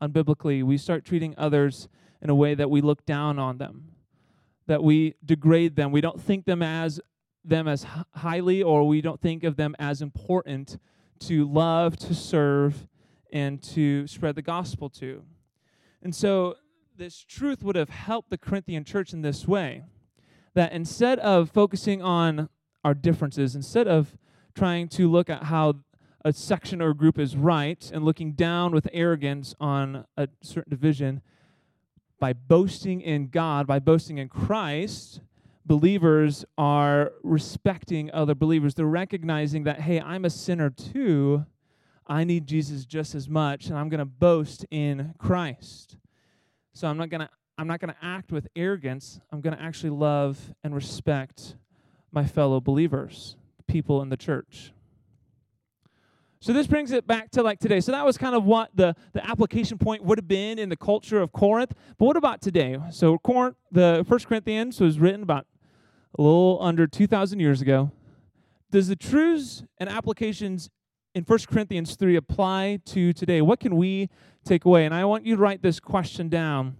unbiblically. 0.00 0.62
We 0.62 0.78
start 0.78 1.04
treating 1.04 1.34
others 1.36 1.88
in 2.22 2.30
a 2.30 2.34
way 2.34 2.54
that 2.54 2.70
we 2.70 2.80
look 2.80 3.06
down 3.06 3.38
on 3.38 3.58
them, 3.58 3.92
that 4.66 4.82
we 4.82 5.14
degrade 5.24 5.76
them. 5.76 5.92
We 5.92 6.00
don't 6.00 6.20
think 6.20 6.44
them 6.44 6.62
as 6.62 7.00
them 7.44 7.66
as 7.66 7.86
highly 8.14 8.62
or 8.62 8.86
we 8.86 9.00
don't 9.00 9.20
think 9.20 9.44
of 9.44 9.56
them 9.56 9.74
as 9.78 10.02
important 10.02 10.78
to 11.20 11.50
love, 11.50 11.96
to 11.96 12.14
serve, 12.14 12.86
and 13.32 13.62
to 13.62 14.06
spread 14.06 14.34
the 14.34 14.42
gospel 14.42 14.90
to. 14.90 15.22
And 16.02 16.14
so 16.14 16.56
this 16.96 17.24
truth 17.24 17.62
would 17.62 17.76
have 17.76 17.88
helped 17.88 18.30
the 18.30 18.38
Corinthian 18.38 18.84
church 18.84 19.12
in 19.12 19.22
this 19.22 19.48
way 19.48 19.84
that 20.54 20.72
instead 20.72 21.18
of 21.20 21.50
focusing 21.50 22.02
on 22.02 22.48
our 22.84 22.94
differences, 22.94 23.54
instead 23.54 23.86
of 23.86 24.16
trying 24.54 24.88
to 24.88 25.10
look 25.10 25.30
at 25.30 25.44
how 25.44 25.76
a 26.24 26.32
section 26.32 26.82
or 26.82 26.90
a 26.90 26.94
group 26.94 27.18
is 27.18 27.36
right 27.36 27.90
and 27.92 28.04
looking 28.04 28.32
down 28.32 28.72
with 28.72 28.88
arrogance 28.92 29.54
on 29.60 30.04
a 30.16 30.28
certain 30.42 30.70
division, 30.70 31.22
by 32.18 32.32
boasting 32.32 33.00
in 33.00 33.28
God, 33.28 33.66
by 33.66 33.78
boasting 33.78 34.18
in 34.18 34.28
Christ, 34.28 35.20
believers 35.64 36.44
are 36.58 37.12
respecting 37.22 38.10
other 38.12 38.34
believers. 38.34 38.74
They're 38.74 38.86
recognizing 38.86 39.64
that, 39.64 39.80
hey, 39.80 40.00
I'm 40.00 40.24
a 40.24 40.30
sinner 40.30 40.68
too. 40.70 41.46
I 42.06 42.24
need 42.24 42.46
Jesus 42.46 42.84
just 42.84 43.14
as 43.14 43.28
much, 43.28 43.66
and 43.66 43.78
I'm 43.78 43.88
going 43.88 44.00
to 44.00 44.04
boast 44.04 44.66
in 44.70 45.14
Christ. 45.16 45.96
So 46.72 46.88
I'm 46.88 46.98
not 46.98 47.08
going 47.08 47.20
to 47.20 47.30
I'm 47.56 47.66
not 47.66 47.78
going 47.78 47.92
to 47.92 48.04
act 48.04 48.32
with 48.32 48.48
arrogance. 48.56 49.20
I'm 49.30 49.42
going 49.42 49.54
to 49.54 49.62
actually 49.62 49.90
love 49.90 50.54
and 50.64 50.74
respect 50.74 51.56
my 52.10 52.24
fellow 52.24 52.58
believers, 52.58 53.36
people 53.66 54.00
in 54.00 54.08
the 54.08 54.16
church. 54.16 54.72
So 56.42 56.54
this 56.54 56.66
brings 56.66 56.90
it 56.90 57.06
back 57.06 57.30
to 57.32 57.42
like 57.42 57.58
today. 57.58 57.80
So 57.80 57.92
that 57.92 58.04
was 58.04 58.16
kind 58.16 58.34
of 58.34 58.44
what 58.44 58.70
the, 58.74 58.96
the 59.12 59.24
application 59.28 59.76
point 59.76 60.02
would 60.02 60.16
have 60.16 60.26
been 60.26 60.58
in 60.58 60.70
the 60.70 60.76
culture 60.76 61.20
of 61.20 61.32
Corinth. 61.32 61.74
But 61.98 62.06
what 62.06 62.16
about 62.16 62.40
today? 62.40 62.78
So 62.90 63.18
Corinth, 63.18 63.56
the 63.70 64.06
First 64.08 64.26
Corinthians 64.26 64.80
was 64.80 64.98
written 64.98 65.22
about 65.22 65.46
a 66.18 66.22
little 66.22 66.58
under 66.62 66.86
2,000 66.86 67.40
years 67.40 67.60
ago. 67.60 67.92
Does 68.70 68.88
the 68.88 68.96
truths 68.96 69.64
and 69.76 69.90
applications 69.90 70.70
in 71.14 71.24
First 71.24 71.46
Corinthians 71.46 71.94
3 71.96 72.16
apply 72.16 72.80
to 72.86 73.12
today? 73.12 73.42
What 73.42 73.60
can 73.60 73.76
we 73.76 74.08
take 74.42 74.64
away? 74.64 74.86
And 74.86 74.94
I 74.94 75.04
want 75.04 75.26
you 75.26 75.36
to 75.36 75.42
write 75.42 75.60
this 75.60 75.78
question 75.78 76.30
down. 76.30 76.78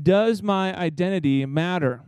Does 0.00 0.44
my 0.44 0.78
identity 0.78 1.44
matter? 1.44 2.02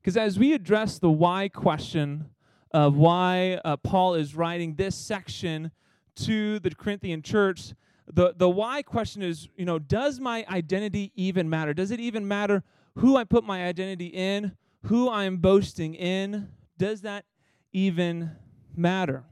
Because 0.00 0.16
as 0.16 0.38
we 0.38 0.54
address 0.54 0.98
the 0.98 1.10
why 1.10 1.50
question 1.50 2.30
of 2.72 2.96
why 2.96 3.60
uh, 3.64 3.76
Paul 3.76 4.14
is 4.14 4.34
writing 4.34 4.74
this 4.74 4.94
section 4.94 5.70
to 6.16 6.58
the 6.58 6.70
Corinthian 6.74 7.22
church, 7.22 7.72
the, 8.12 8.34
the 8.36 8.48
why 8.48 8.82
question 8.82 9.22
is, 9.22 9.48
you 9.56 9.64
know, 9.64 9.78
does 9.78 10.20
my 10.20 10.44
identity 10.50 11.12
even 11.14 11.48
matter? 11.48 11.72
Does 11.72 11.90
it 11.90 12.00
even 12.00 12.26
matter 12.26 12.62
who 12.96 13.16
I 13.16 13.24
put 13.24 13.44
my 13.44 13.64
identity 13.64 14.06
in, 14.06 14.52
who 14.84 15.10
I'm 15.10 15.36
boasting 15.36 15.94
in? 15.94 16.48
Does 16.78 17.02
that 17.02 17.24
even 17.72 18.32
matter? 18.76 19.24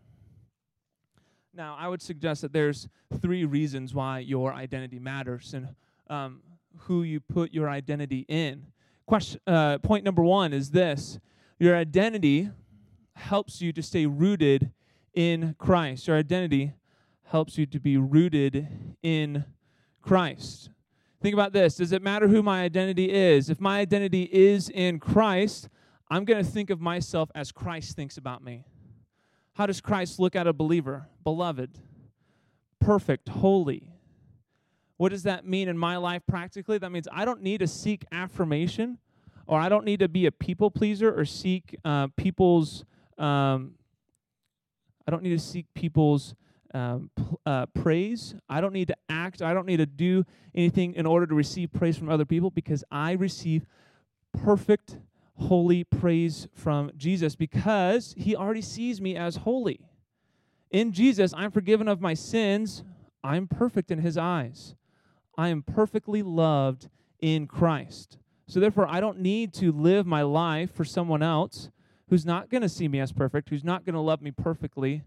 Now, 1.53 1.77
I 1.79 1.89
would 1.89 2.01
suggest 2.01 2.43
that 2.43 2.53
there's 2.53 2.89
three 3.21 3.45
reasons 3.45 3.93
why 3.93 4.21
your 4.21 4.55
identity 4.55 4.99
matters 4.99 5.53
and 5.53 5.69
um, 6.09 6.41
who 6.79 7.03
you 7.03 7.21
put 7.21 7.53
your 7.53 7.69
identity 7.69 8.25
in. 8.29 8.67
Question, 9.07 9.41
uh, 9.47 9.79
point 9.79 10.05
number 10.05 10.23
one 10.23 10.53
is 10.53 10.71
this 10.71 11.19
your 11.59 11.77
identity 11.77 12.49
helps 13.21 13.61
you 13.63 13.73
to 13.73 13.83
stay 13.83 14.07
rooted 14.07 14.73
in 15.15 15.55
Christ. 15.59 16.07
Your 16.07 16.17
identity 16.17 16.73
helps 17.25 17.57
you 17.57 17.67
to 17.67 17.79
be 17.79 17.97
rooted 17.97 18.67
in 19.03 19.45
Christ. 20.03 20.71
Think 21.21 21.35
about 21.35 21.53
this 21.53 21.77
Does 21.77 21.93
it 21.93 22.03
matter 22.03 22.29
who 22.29 22.43
my 22.43 22.63
identity 22.63 23.11
is? 23.13 23.51
If 23.51 23.61
my 23.61 23.81
identity 23.81 24.29
is 24.33 24.69
in 24.69 24.99
Christ, 24.99 25.69
I'm 26.11 26.25
going 26.25 26.45
to 26.45 26.51
think 26.51 26.71
of 26.71 26.81
myself 26.81 27.31
as 27.35 27.53
Christ 27.53 27.95
thinks 27.95 28.17
about 28.17 28.43
me. 28.43 28.65
How 29.55 29.67
does 29.67 29.81
Christ 29.81 30.19
look 30.19 30.35
at 30.35 30.47
a 30.47 30.53
believer? 30.53 31.09
Beloved, 31.23 31.79
perfect, 32.81 33.29
holy, 33.29 33.91
what 34.97 35.11
does 35.11 35.23
that 35.23 35.47
mean 35.47 35.69
in 35.69 35.79
my 35.79 35.97
life 35.97 36.23
practically? 36.27 36.79
That 36.79 36.91
means 36.91 37.09
I 37.13 37.25
don't 37.25 37.43
need 37.43 37.61
to 37.61 37.67
seek 37.67 38.05
affirmation 38.13 38.99
or 39.47 39.59
I 39.59 39.69
don't 39.69 39.85
need 39.85 40.01
to 40.01 40.09
be 40.09 40.27
a 40.27 40.33
people 40.33 40.71
pleaser 40.71 41.11
or 41.11 41.25
seek 41.25 41.77
uh, 41.85 42.09
people's, 42.17 42.85
um, 43.21 43.75
I 45.07 45.11
don't 45.11 45.23
need 45.23 45.31
to 45.31 45.39
seek 45.39 45.67
people's 45.75 46.35
um, 46.73 47.11
uh, 47.45 47.67
praise. 47.67 48.35
I 48.49 48.61
don't 48.61 48.73
need 48.73 48.89
to 48.89 48.97
act. 49.09 49.43
I 49.43 49.53
don't 49.53 49.67
need 49.67 49.79
to 49.79 49.87
do 49.87 50.25
anything 50.55 50.95
in 50.95 51.07
order 51.07 51.27
to 51.27 51.35
receive 51.35 51.73
praise 51.73 51.97
from 51.97 52.09
other 52.09 52.25
people 52.25 52.51
because 52.51 52.85
I 52.91 53.13
receive 53.13 53.67
perfect, 54.33 54.99
holy 55.35 55.85
praise 55.85 56.49
from 56.55 56.93
Jesus 56.97 57.35
because 57.35 58.15
he 58.17 58.37
already 58.37 58.63
sees 58.63 59.01
me 59.01 59.17
as 59.17 59.37
holy. 59.37 59.81
In 60.71 60.93
Jesus, 60.93 61.35
I'm 61.37 61.51
forgiven 61.51 61.89
of 61.89 62.01
my 62.01 62.15
sins. 62.15 62.85
I'm 63.25 63.49
perfect 63.49 63.91
in 63.91 63.99
his 63.99 64.17
eyes. 64.17 64.75
I 65.37 65.49
am 65.49 65.63
perfectly 65.63 66.23
loved 66.23 66.89
in 67.21 67.47
Christ. 67.47 68.19
So 68.47 68.61
therefore, 68.61 68.87
I 68.89 69.01
don't 69.01 69.19
need 69.19 69.53
to 69.55 69.73
live 69.73 70.07
my 70.07 70.23
life 70.23 70.73
for 70.73 70.85
someone 70.85 71.23
else 71.23 71.71
who's 72.11 72.27
not 72.27 72.51
going 72.51 72.63
to 72.63 72.69
see 72.69 72.89
me 72.89 73.01
as 73.01 73.13
perfect, 73.13 73.49
who's 73.49 73.65
not 73.65 73.85
going 73.87 73.95
to 73.95 74.01
love 74.01 74.21
me 74.21 74.33
perfectly. 74.33 75.03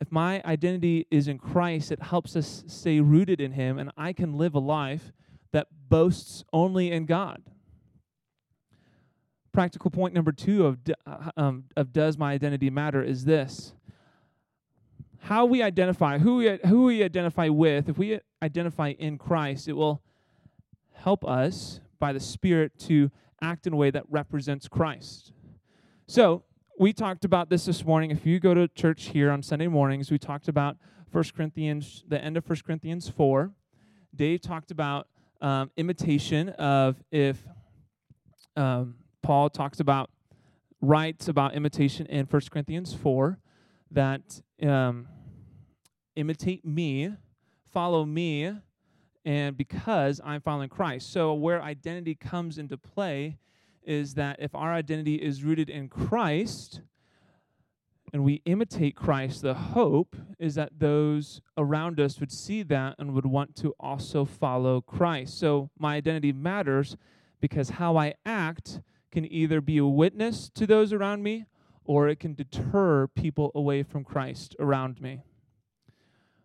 If 0.00 0.12
my 0.12 0.42
identity 0.44 1.06
is 1.10 1.28
in 1.28 1.38
Christ, 1.38 1.90
it 1.90 2.02
helps 2.02 2.36
us 2.36 2.62
stay 2.66 3.00
rooted 3.00 3.40
in 3.40 3.52
Him, 3.52 3.78
and 3.78 3.90
I 3.96 4.12
can 4.12 4.36
live 4.36 4.54
a 4.54 4.60
life 4.60 5.12
that 5.52 5.66
boasts 5.88 6.44
only 6.52 6.92
in 6.92 7.06
God. 7.06 7.42
Practical 9.52 9.90
point 9.90 10.14
number 10.14 10.30
two 10.30 10.66
of, 10.66 10.78
uh, 11.06 11.30
um, 11.36 11.64
of 11.76 11.92
does 11.92 12.16
my 12.16 12.32
identity 12.32 12.70
matter 12.70 13.02
is 13.02 13.24
this 13.24 13.72
how 15.22 15.44
we 15.44 15.62
identify, 15.62 16.18
who 16.18 16.36
we, 16.36 16.58
who 16.66 16.84
we 16.84 17.02
identify 17.02 17.48
with, 17.48 17.88
if 17.88 17.98
we 17.98 18.20
identify 18.42 18.90
in 18.98 19.18
Christ, 19.18 19.68
it 19.68 19.74
will 19.74 20.00
help 20.92 21.26
us 21.26 21.80
by 21.98 22.12
the 22.14 22.20
Spirit 22.20 22.78
to 22.80 23.10
act 23.42 23.66
in 23.66 23.74
a 23.74 23.76
way 23.76 23.90
that 23.90 24.04
represents 24.08 24.66
Christ. 24.66 25.32
So, 26.10 26.42
we 26.76 26.92
talked 26.92 27.24
about 27.24 27.50
this 27.50 27.66
this 27.66 27.84
morning. 27.84 28.10
If 28.10 28.26
you 28.26 28.40
go 28.40 28.52
to 28.52 28.66
church 28.66 29.10
here 29.10 29.30
on 29.30 29.44
Sunday 29.44 29.68
mornings, 29.68 30.10
we 30.10 30.18
talked 30.18 30.48
about 30.48 30.76
1 31.12 31.24
Corinthians, 31.36 32.02
the 32.08 32.20
end 32.20 32.36
of 32.36 32.48
1 32.48 32.58
Corinthians 32.66 33.08
4. 33.08 33.52
Dave 34.16 34.40
talked 34.40 34.72
about 34.72 35.06
um, 35.40 35.70
imitation 35.76 36.48
of 36.48 36.96
if 37.12 37.38
um, 38.56 38.96
Paul 39.22 39.50
talks 39.50 39.78
about 39.78 40.10
writes 40.80 41.28
about 41.28 41.54
imitation 41.54 42.06
in 42.06 42.26
1 42.26 42.42
Corinthians 42.50 42.92
4 42.92 43.38
that 43.92 44.42
um, 44.64 45.06
imitate 46.16 46.64
me, 46.64 47.14
follow 47.72 48.04
me, 48.04 48.52
and 49.24 49.56
because 49.56 50.20
I'm 50.24 50.40
following 50.40 50.70
Christ. 50.70 51.12
So, 51.12 51.34
where 51.34 51.62
identity 51.62 52.16
comes 52.16 52.58
into 52.58 52.76
play 52.76 53.38
is 53.84 54.14
that 54.14 54.36
if 54.38 54.54
our 54.54 54.72
identity 54.72 55.16
is 55.16 55.42
rooted 55.42 55.70
in 55.70 55.88
Christ 55.88 56.82
and 58.12 58.24
we 58.24 58.42
imitate 58.44 58.96
Christ, 58.96 59.42
the 59.42 59.54
hope 59.54 60.16
is 60.38 60.54
that 60.56 60.78
those 60.78 61.40
around 61.56 62.00
us 62.00 62.18
would 62.18 62.32
see 62.32 62.62
that 62.64 62.96
and 62.98 63.14
would 63.14 63.26
want 63.26 63.54
to 63.56 63.74
also 63.78 64.24
follow 64.24 64.80
Christ. 64.80 65.38
So, 65.38 65.70
my 65.78 65.96
identity 65.96 66.32
matters 66.32 66.96
because 67.40 67.70
how 67.70 67.96
I 67.96 68.14
act 68.26 68.80
can 69.10 69.30
either 69.30 69.60
be 69.60 69.78
a 69.78 69.86
witness 69.86 70.50
to 70.54 70.66
those 70.66 70.92
around 70.92 71.22
me 71.22 71.46
or 71.84 72.08
it 72.08 72.20
can 72.20 72.34
deter 72.34 73.06
people 73.08 73.50
away 73.54 73.82
from 73.82 74.04
Christ 74.04 74.54
around 74.58 75.00
me. 75.00 75.22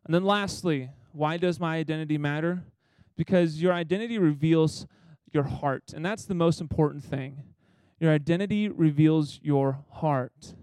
And 0.05 0.13
then, 0.13 0.23
lastly, 0.23 0.89
why 1.11 1.37
does 1.37 1.59
my 1.59 1.77
identity 1.77 2.17
matter? 2.17 2.63
Because 3.15 3.61
your 3.61 3.73
identity 3.73 4.17
reveals 4.17 4.87
your 5.35 5.43
heart, 5.43 5.93
and 5.93 6.03
that's 6.03 6.25
the 6.25 6.33
most 6.33 6.59
important 6.59 7.03
thing. 7.03 7.43
Your 7.99 8.11
identity 8.11 8.69
reveals 8.69 9.39
your 9.43 9.83
heart. 9.91 10.55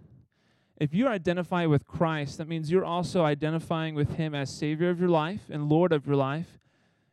If 0.78 0.92
you 0.92 1.06
identify 1.06 1.66
with 1.66 1.86
Christ, 1.86 2.38
that 2.38 2.48
means 2.48 2.72
you're 2.72 2.84
also 2.84 3.24
identifying 3.24 3.94
with 3.94 4.16
Him 4.16 4.34
as 4.34 4.50
Savior 4.50 4.90
of 4.90 4.98
your 4.98 5.10
life 5.10 5.42
and 5.48 5.68
Lord 5.68 5.92
of 5.92 6.06
your 6.06 6.16
life. 6.16 6.58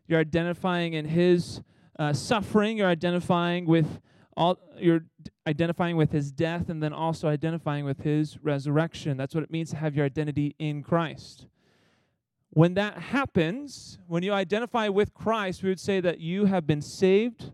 You're 0.08 0.22
identifying 0.22 0.94
in 0.94 1.06
His 1.06 1.62
uh, 2.00 2.14
suffering. 2.14 2.78
You're 2.78 2.88
identifying 2.88 3.68
with 3.68 4.00
all. 4.36 4.58
You're 4.80 5.06
identifying 5.46 5.98
with 5.98 6.12
His 6.12 6.32
death, 6.32 6.70
and 6.70 6.82
then 6.82 6.94
also 6.94 7.28
identifying 7.28 7.86
with 7.86 8.02
His 8.02 8.40
resurrection. 8.42 9.18
That's 9.18 9.36
what 9.36 9.44
it 9.44 9.52
means 9.52 9.70
to 9.70 9.76
have 9.76 9.96
your 9.96 10.06
identity 10.06 10.56
in 10.58 10.82
Christ. 10.82 11.46
When 12.52 12.74
that 12.74 12.98
happens, 12.98 14.00
when 14.08 14.24
you 14.24 14.34
identify 14.34 14.88
with 14.88 15.14
Christ, 15.14 15.62
we 15.62 15.70
would 15.70 15.80
say 15.80 16.00
that 16.02 16.20
you 16.20 16.46
have 16.46 16.66
been 16.66 16.82
saved, 16.82 17.52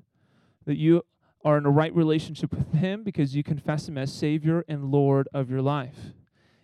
that 0.65 0.77
you 0.77 1.03
are 1.43 1.57
in 1.57 1.65
a 1.65 1.69
right 1.69 1.93
relationship 1.93 2.53
with 2.53 2.73
Him 2.73 3.03
because 3.03 3.35
you 3.35 3.43
confess 3.43 3.87
Him 3.87 3.97
as 3.97 4.11
Savior 4.11 4.63
and 4.67 4.85
Lord 4.85 5.27
of 5.33 5.49
your 5.49 5.61
life. 5.61 6.13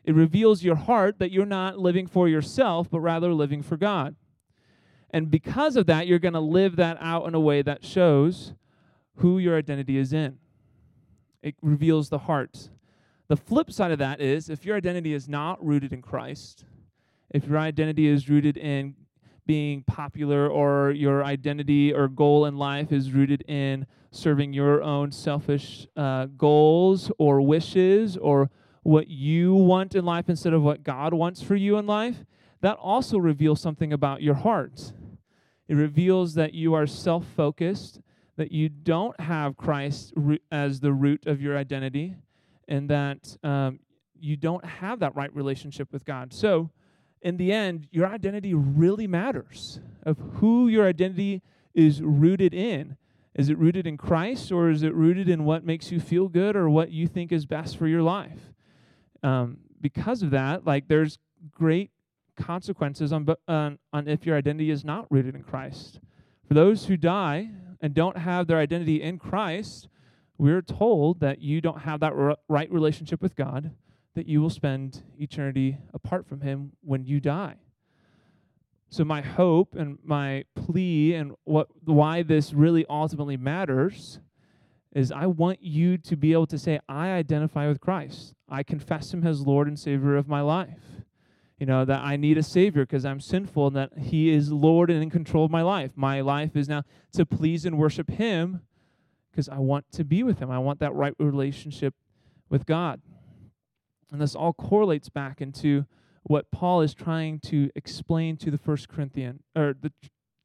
It 0.04 0.16
reveals 0.16 0.64
your 0.64 0.76
heart 0.76 1.20
that 1.20 1.32
you're 1.32 1.46
not 1.46 1.78
living 1.78 2.08
for 2.08 2.28
yourself, 2.28 2.90
but 2.90 3.02
rather 3.02 3.34
living 3.34 3.62
for 3.62 3.78
God. 3.78 4.16
And 5.12 5.30
because 5.30 5.76
of 5.76 5.86
that, 5.88 6.08
you're 6.08 6.18
going 6.18 6.34
to 6.34 6.40
live 6.40 6.78
that 6.78 6.98
out 7.00 7.28
in 7.28 7.36
a 7.36 7.40
way 7.40 7.62
that 7.62 7.84
shows 7.84 8.54
who 9.18 9.38
your 9.38 9.58
identity 9.58 9.98
is 9.98 10.14
in. 10.14 10.40
It 11.44 11.56
reveals 11.62 12.10
the 12.10 12.20
heart. 12.20 12.70
The 13.28 13.38
flip 13.38 13.72
side 13.72 13.92
of 13.92 14.00
that 14.00 14.22
is 14.22 14.50
if 14.50 14.66
your 14.66 14.78
identity 14.78 15.14
is 15.14 15.28
not 15.28 15.64
rooted 15.64 15.94
in 15.94 16.02
Christ, 16.02 16.66
if 17.34 17.48
your 17.48 17.58
identity 17.58 18.08
is 18.08 18.30
rooted 18.30 18.58
in 18.58 18.96
being 19.46 19.84
popular 19.84 20.48
or 20.48 20.92
your 20.92 21.24
identity 21.24 21.94
or 21.94 22.08
goal 22.08 22.46
in 22.46 22.58
life 22.58 22.92
is 22.92 23.12
rooted 23.12 23.42
in 23.48 23.86
serving 24.12 24.54
your 24.54 24.84
own 24.84 25.12
selfish 25.12 25.88
uh, 25.96 26.26
goals 26.38 27.12
or 27.18 27.42
wishes 27.42 28.18
or 28.18 28.50
what 28.84 29.08
you 29.08 29.54
want 29.54 29.96
in 29.96 30.06
life 30.06 30.30
instead 30.30 30.54
of 30.54 30.62
what 30.62 30.84
God 30.84 31.14
wants 31.14 31.42
for 31.42 31.56
you 31.56 31.78
in 31.78 31.86
life, 31.86 32.24
that 32.62 32.78
also 32.78 33.18
reveals 33.18 33.62
something 33.62 33.94
about 33.94 34.22
your 34.22 34.36
heart. 34.36 34.94
It 35.68 35.76
reveals 35.76 36.34
that 36.36 36.54
you 36.54 36.74
are 36.74 36.86
self 36.86 37.26
focused, 37.26 38.02
that 38.38 38.52
you 38.52 38.70
don't 38.70 39.20
have 39.20 39.56
Christ 39.56 40.14
as 40.52 40.80
the 40.80 40.94
root 40.94 41.26
of 41.28 41.42
your 41.42 41.58
identity, 41.58 42.16
and 42.68 42.90
that 42.90 43.38
um, 43.44 43.80
you 44.20 44.36
don't 44.36 44.66
have 44.66 45.00
that 45.00 45.16
right 45.16 45.34
relationship 45.36 45.92
with 45.92 46.06
God. 46.06 46.34
So, 46.34 46.72
in 47.22 47.38
the 47.38 47.52
end, 47.52 47.88
your 47.92 48.08
identity 48.08 48.54
really 48.54 49.08
matters 49.08 49.80
of 50.04 50.18
who 50.36 50.68
your 50.68 50.88
identity 50.88 51.42
is 51.74 52.02
rooted 52.02 52.54
in. 52.54 52.98
Is 53.36 53.50
it 53.50 53.58
rooted 53.58 53.88
in 53.88 53.98
Christ 53.98 54.52
or 54.52 54.70
is 54.70 54.84
it 54.84 54.94
rooted 54.94 55.30
in 55.30 55.46
what 55.46 55.64
makes 55.64 55.92
you 55.92 56.00
feel 56.00 56.28
good 56.28 56.56
or 56.56 56.70
what 56.70 56.92
you 56.92 57.08
think 57.08 57.32
is 57.32 57.46
best 57.46 57.78
for 57.78 57.88
your 57.88 58.02
life? 58.02 58.40
Um, 59.24 59.58
because 59.80 60.22
of 60.22 60.32
that, 60.32 60.66
like 60.66 60.88
there's 60.88 61.18
great 61.52 61.92
consequences 62.36 63.14
on, 63.14 63.28
on, 63.48 63.78
on 63.94 64.08
if 64.08 64.26
your 64.26 64.36
identity 64.36 64.70
is 64.72 64.84
not 64.84 65.06
rooted 65.10 65.36
in 65.36 65.44
Christ. 65.44 66.00
For 66.48 66.56
those 66.56 66.86
who 66.86 66.98
die 66.98 67.50
and 67.80 67.94
don't 67.94 68.18
have 68.18 68.48
their 68.48 68.58
identity 68.58 69.02
in 69.02 69.18
Christ, 69.18 69.88
we're 70.38 70.62
told 70.62 71.20
that 71.20 71.40
you 71.40 71.62
don't 71.62 71.82
have 71.82 72.00
that 72.02 72.14
right 72.50 72.72
relationship 72.72 73.22
with 73.22 73.36
God 73.36 73.72
that 74.16 74.28
you 74.28 74.42
will 74.42 74.50
spend 74.50 75.04
eternity 75.18 75.78
apart 75.94 76.26
from 76.28 76.42
Him 76.42 76.74
when 76.82 77.06
you 77.06 77.20
die. 77.20 77.56
So 78.90 79.06
my 79.06 79.22
hope 79.22 79.74
and 79.74 80.00
my 80.04 80.44
plea 80.54 81.14
and 81.14 81.34
what 81.46 81.68
why 81.86 82.24
this 82.24 82.52
really 82.52 82.86
ultimately 82.90 83.38
matters 83.38 84.20
is 84.94 85.14
I 85.14 85.28
want 85.28 85.64
you 85.64 85.98
to 85.98 86.18
be 86.18 86.34
able 86.34 86.48
to 86.48 86.58
say 86.58 86.80
I 86.90 87.12
identify 87.12 87.70
with 87.70 87.80
Christ. 87.80 88.34
I 88.50 88.64
confess 88.64 89.14
him 89.14 89.26
as 89.26 89.48
Lord 89.48 89.70
and 89.70 89.80
Savior 89.80 90.18
of 90.18 90.28
my 90.28 90.42
life. 90.42 91.02
You 91.58 91.66
know 91.68 91.86
that 91.86 92.02
I 92.02 92.18
need 92.18 92.38
a 92.38 92.44
savior 92.44 92.84
because 92.84 93.06
I'm 93.06 93.22
sinful 93.22 93.68
and 93.68 93.76
that 93.78 93.98
he 93.98 94.30
is 94.30 94.52
Lord 94.52 94.90
and 94.90 95.02
in 95.02 95.10
control 95.10 95.46
of 95.46 95.52
my 95.52 95.62
life. 95.62 95.92
My 95.96 96.20
life 96.20 96.58
is 96.58 96.68
now 96.68 96.84
to 97.14 97.26
please 97.26 97.66
and 97.66 97.78
worship 97.78 98.10
him 98.10 98.62
because 99.32 99.48
I 99.48 99.60
want 99.60 99.90
to 99.94 100.04
be 100.04 100.24
with 100.24 100.40
him. 100.40 100.52
I 100.52 100.60
want 100.60 100.80
that 100.80 100.94
right 100.94 101.14
relationship 101.18 101.94
with 102.50 102.66
God. 102.66 103.00
And 104.12 104.22
this 104.22 104.36
all 104.36 104.54
correlates 104.54 105.10
back 105.10 105.42
into 105.42 105.86
what 106.24 106.52
Paul 106.52 106.82
is 106.82 106.94
trying 106.94 107.40
to 107.40 107.70
explain 107.76 108.38
to 108.38 108.52
the 108.52 108.58
First 108.58 108.90
Corinthian 108.90 109.42
or 109.56 109.74
the, 109.80 109.92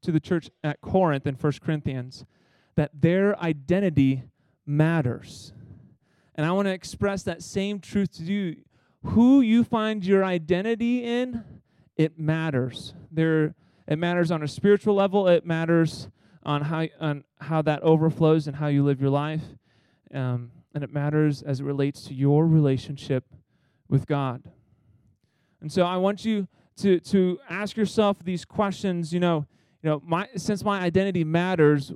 to 0.02 0.12
the 0.12 0.20
church 0.20 0.50
at 0.62 0.80
Corinth 0.80 1.26
in 1.26 1.36
First 1.36 1.60
Corinthians 1.60 2.24
that 2.76 2.90
their 2.94 3.38
identity 3.40 4.22
matters. 4.64 5.52
And 6.34 6.46
I 6.46 6.52
want 6.52 6.66
to 6.66 6.72
express 6.72 7.22
that 7.24 7.42
same 7.42 7.80
truth 7.80 8.12
to 8.18 8.22
you. 8.22 8.56
Who 9.02 9.40
you 9.40 9.64
find 9.64 10.04
your 10.04 10.24
identity 10.24 11.04
in, 11.04 11.44
it 11.96 12.18
matters. 12.18 12.94
There, 13.10 13.54
it 13.86 13.98
matters 13.98 14.30
on 14.30 14.42
a 14.42 14.48
spiritual 14.48 14.94
level. 14.94 15.28
It 15.28 15.46
matters 15.46 16.08
on 16.44 16.62
how 16.62 16.86
on 17.00 17.24
how 17.40 17.60
that 17.62 17.82
overflows 17.82 18.46
and 18.46 18.56
how 18.56 18.68
you 18.68 18.84
live 18.84 19.00
your 19.00 19.10
life, 19.10 19.42
um, 20.14 20.52
and 20.74 20.84
it 20.84 20.92
matters 20.92 21.42
as 21.42 21.60
it 21.60 21.64
relates 21.64 22.02
to 22.02 22.14
your 22.14 22.46
relationship 22.46 23.24
with 23.88 24.06
God. 24.06 24.42
And 25.60 25.72
so 25.72 25.82
I 25.82 25.96
want 25.96 26.24
you 26.24 26.48
to 26.78 27.00
to 27.00 27.38
ask 27.48 27.76
yourself 27.76 28.18
these 28.22 28.44
questions, 28.44 29.12
you 29.12 29.20
know, 29.20 29.46
you 29.82 29.90
know, 29.90 30.02
my 30.04 30.28
since 30.36 30.64
my 30.64 30.80
identity 30.80 31.24
matters, 31.24 31.92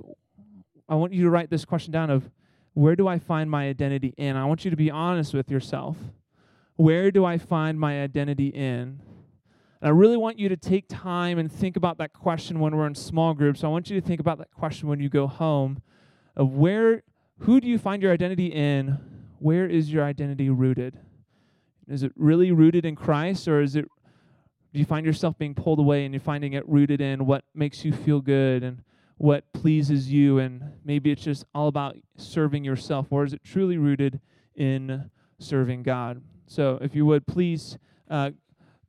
I 0.89 0.95
want 0.95 1.13
you 1.13 1.23
to 1.23 1.29
write 1.29 1.49
this 1.49 1.65
question 1.65 1.91
down 1.91 2.09
of 2.09 2.29
where 2.73 2.95
do 2.95 3.07
I 3.07 3.19
find 3.19 3.49
my 3.49 3.67
identity 3.67 4.13
in? 4.17 4.35
I 4.35 4.45
want 4.45 4.63
you 4.63 4.71
to 4.71 4.77
be 4.77 4.89
honest 4.89 5.33
with 5.33 5.51
yourself. 5.51 5.97
Where 6.77 7.11
do 7.11 7.25
I 7.25 7.37
find 7.37 7.79
my 7.79 8.01
identity 8.01 8.47
in? 8.47 9.01
And 9.81 9.87
I 9.87 9.89
really 9.89 10.17
want 10.17 10.39
you 10.39 10.47
to 10.49 10.57
take 10.57 10.85
time 10.87 11.37
and 11.37 11.51
think 11.51 11.75
about 11.75 11.97
that 11.97 12.13
question 12.13 12.59
when 12.59 12.75
we're 12.75 12.87
in 12.87 12.95
small 12.95 13.33
groups. 13.33 13.63
I 13.63 13.67
want 13.67 13.89
you 13.89 13.99
to 13.99 14.05
think 14.05 14.19
about 14.19 14.37
that 14.37 14.51
question 14.51 14.87
when 14.87 14.99
you 14.99 15.09
go 15.09 15.27
home 15.27 15.81
of 16.35 16.53
where 16.53 17.03
who 17.39 17.59
do 17.59 17.67
you 17.67 17.77
find 17.77 18.01
your 18.01 18.13
identity 18.13 18.47
in? 18.47 18.99
Where 19.39 19.67
is 19.67 19.91
your 19.91 20.03
identity 20.03 20.49
rooted? 20.49 20.99
Is 21.87 22.03
it 22.03 22.11
really 22.15 22.51
rooted 22.51 22.85
in 22.85 22.95
Christ, 22.95 23.47
or 23.47 23.61
is 23.61 23.75
it 23.75 23.85
do 24.73 24.79
you 24.79 24.85
find 24.85 25.05
yourself 25.05 25.37
being 25.37 25.53
pulled 25.53 25.79
away 25.79 26.05
and 26.05 26.13
you're 26.13 26.21
finding 26.21 26.53
it 26.53 26.67
rooted 26.67 27.01
in 27.01 27.25
what 27.25 27.43
makes 27.53 27.83
you 27.83 27.91
feel 27.91 28.21
good 28.21 28.63
and 28.63 28.81
what 29.17 29.51
pleases 29.53 30.11
you, 30.11 30.39
and 30.39 30.63
maybe 30.83 31.11
it's 31.11 31.23
just 31.23 31.45
all 31.53 31.67
about 31.67 31.95
serving 32.17 32.63
yourself, 32.63 33.07
or 33.11 33.23
is 33.23 33.33
it 33.33 33.43
truly 33.43 33.77
rooted 33.77 34.19
in 34.55 35.11
serving 35.39 35.83
God? 35.83 36.21
So, 36.47 36.79
if 36.81 36.95
you 36.95 37.05
would 37.05 37.27
please 37.27 37.77
uh, 38.09 38.31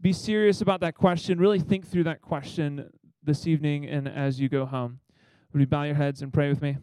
be 0.01 0.13
serious 0.13 0.61
about 0.61 0.81
that 0.81 0.95
question. 0.95 1.39
Really 1.39 1.61
think 1.61 1.87
through 1.87 2.05
that 2.05 2.21
question 2.21 2.91
this 3.23 3.47
evening 3.47 3.87
and 3.87 4.09
as 4.09 4.41
you 4.41 4.49
go 4.49 4.67
home. 4.67 4.99
Would 5.53 5.61
you 5.61 5.67
bow 5.67 5.85
your 5.85 5.95
heads 5.95 6.23
and 6.23 6.33
pray 6.33 6.49
with 6.49 6.61
me? 6.61 6.79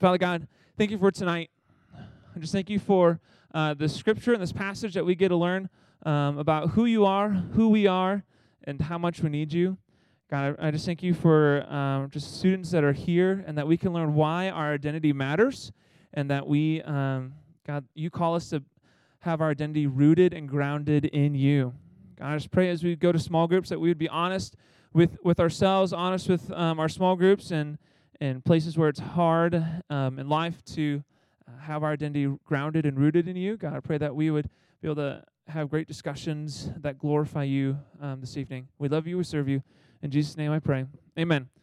Father 0.00 0.18
God, 0.18 0.48
thank 0.76 0.90
you 0.90 0.98
for 0.98 1.12
tonight. 1.12 1.50
I 1.94 2.40
just 2.40 2.52
thank 2.52 2.68
you 2.68 2.80
for 2.80 3.20
uh, 3.54 3.72
the 3.72 3.88
scripture 3.88 4.32
and 4.32 4.42
this 4.42 4.52
passage 4.52 4.94
that 4.94 5.06
we 5.06 5.14
get 5.14 5.28
to 5.28 5.36
learn 5.36 5.70
um, 6.04 6.38
about 6.38 6.70
who 6.70 6.84
you 6.84 7.06
are, 7.06 7.30
who 7.30 7.68
we 7.68 7.86
are, 7.86 8.24
and 8.64 8.80
how 8.82 8.98
much 8.98 9.20
we 9.20 9.30
need 9.30 9.52
you. 9.52 9.78
God, 10.30 10.56
I, 10.58 10.70
just 10.72 10.84
thank 10.84 11.02
you 11.02 11.14
for 11.14 11.62
um, 11.72 12.10
just 12.10 12.38
students 12.38 12.70
that 12.72 12.82
are 12.82 12.92
here 12.92 13.44
and 13.46 13.56
that 13.56 13.66
we 13.66 13.76
can 13.76 13.92
learn 13.92 14.14
why 14.14 14.48
our 14.48 14.74
identity 14.74 15.12
matters 15.12 15.70
and 16.12 16.28
that 16.30 16.46
we, 16.46 16.82
um, 16.82 17.34
God, 17.66 17.84
you 17.94 18.10
call 18.10 18.34
us 18.34 18.50
to 18.50 18.62
have 19.20 19.40
our 19.40 19.50
identity 19.50 19.86
rooted 19.86 20.34
and 20.34 20.48
grounded 20.48 21.04
in 21.06 21.34
you. 21.34 21.74
God, 22.18 22.32
I 22.32 22.36
just 22.36 22.50
pray 22.50 22.70
as 22.70 22.82
we 22.82 22.96
go 22.96 23.12
to 23.12 23.18
small 23.18 23.46
groups 23.46 23.68
that 23.68 23.78
we 23.78 23.88
would 23.88 23.98
be 23.98 24.08
honest 24.08 24.56
with, 24.92 25.16
with 25.22 25.38
ourselves, 25.38 25.92
honest 25.92 26.28
with 26.28 26.50
um, 26.52 26.80
our 26.80 26.88
small 26.88 27.16
groups 27.16 27.50
and, 27.50 27.78
and 28.20 28.44
places 28.44 28.76
where 28.76 28.88
it's 28.88 29.00
hard 29.00 29.64
um, 29.90 30.18
in 30.18 30.28
life 30.28 30.64
to 30.64 31.04
uh, 31.48 31.60
have 31.60 31.82
our 31.82 31.92
identity 31.92 32.32
grounded 32.44 32.86
and 32.86 32.98
rooted 32.98 33.28
in 33.28 33.36
you. 33.36 33.56
God, 33.56 33.74
I 33.74 33.80
pray 33.80 33.98
that 33.98 34.14
we 34.14 34.30
would 34.30 34.48
be 34.80 34.88
able 34.88 34.96
to 34.96 35.24
have 35.48 35.70
great 35.70 35.86
discussions 35.86 36.70
that 36.78 36.98
glorify 36.98 37.44
you 37.44 37.78
um, 38.00 38.20
this 38.20 38.36
evening. 38.36 38.68
We 38.78 38.88
love 38.88 39.06
you, 39.06 39.18
we 39.18 39.24
serve 39.24 39.48
you. 39.48 39.62
In 40.02 40.10
Jesus' 40.10 40.36
name 40.36 40.52
I 40.52 40.58
pray. 40.58 40.86
Amen. 41.18 41.53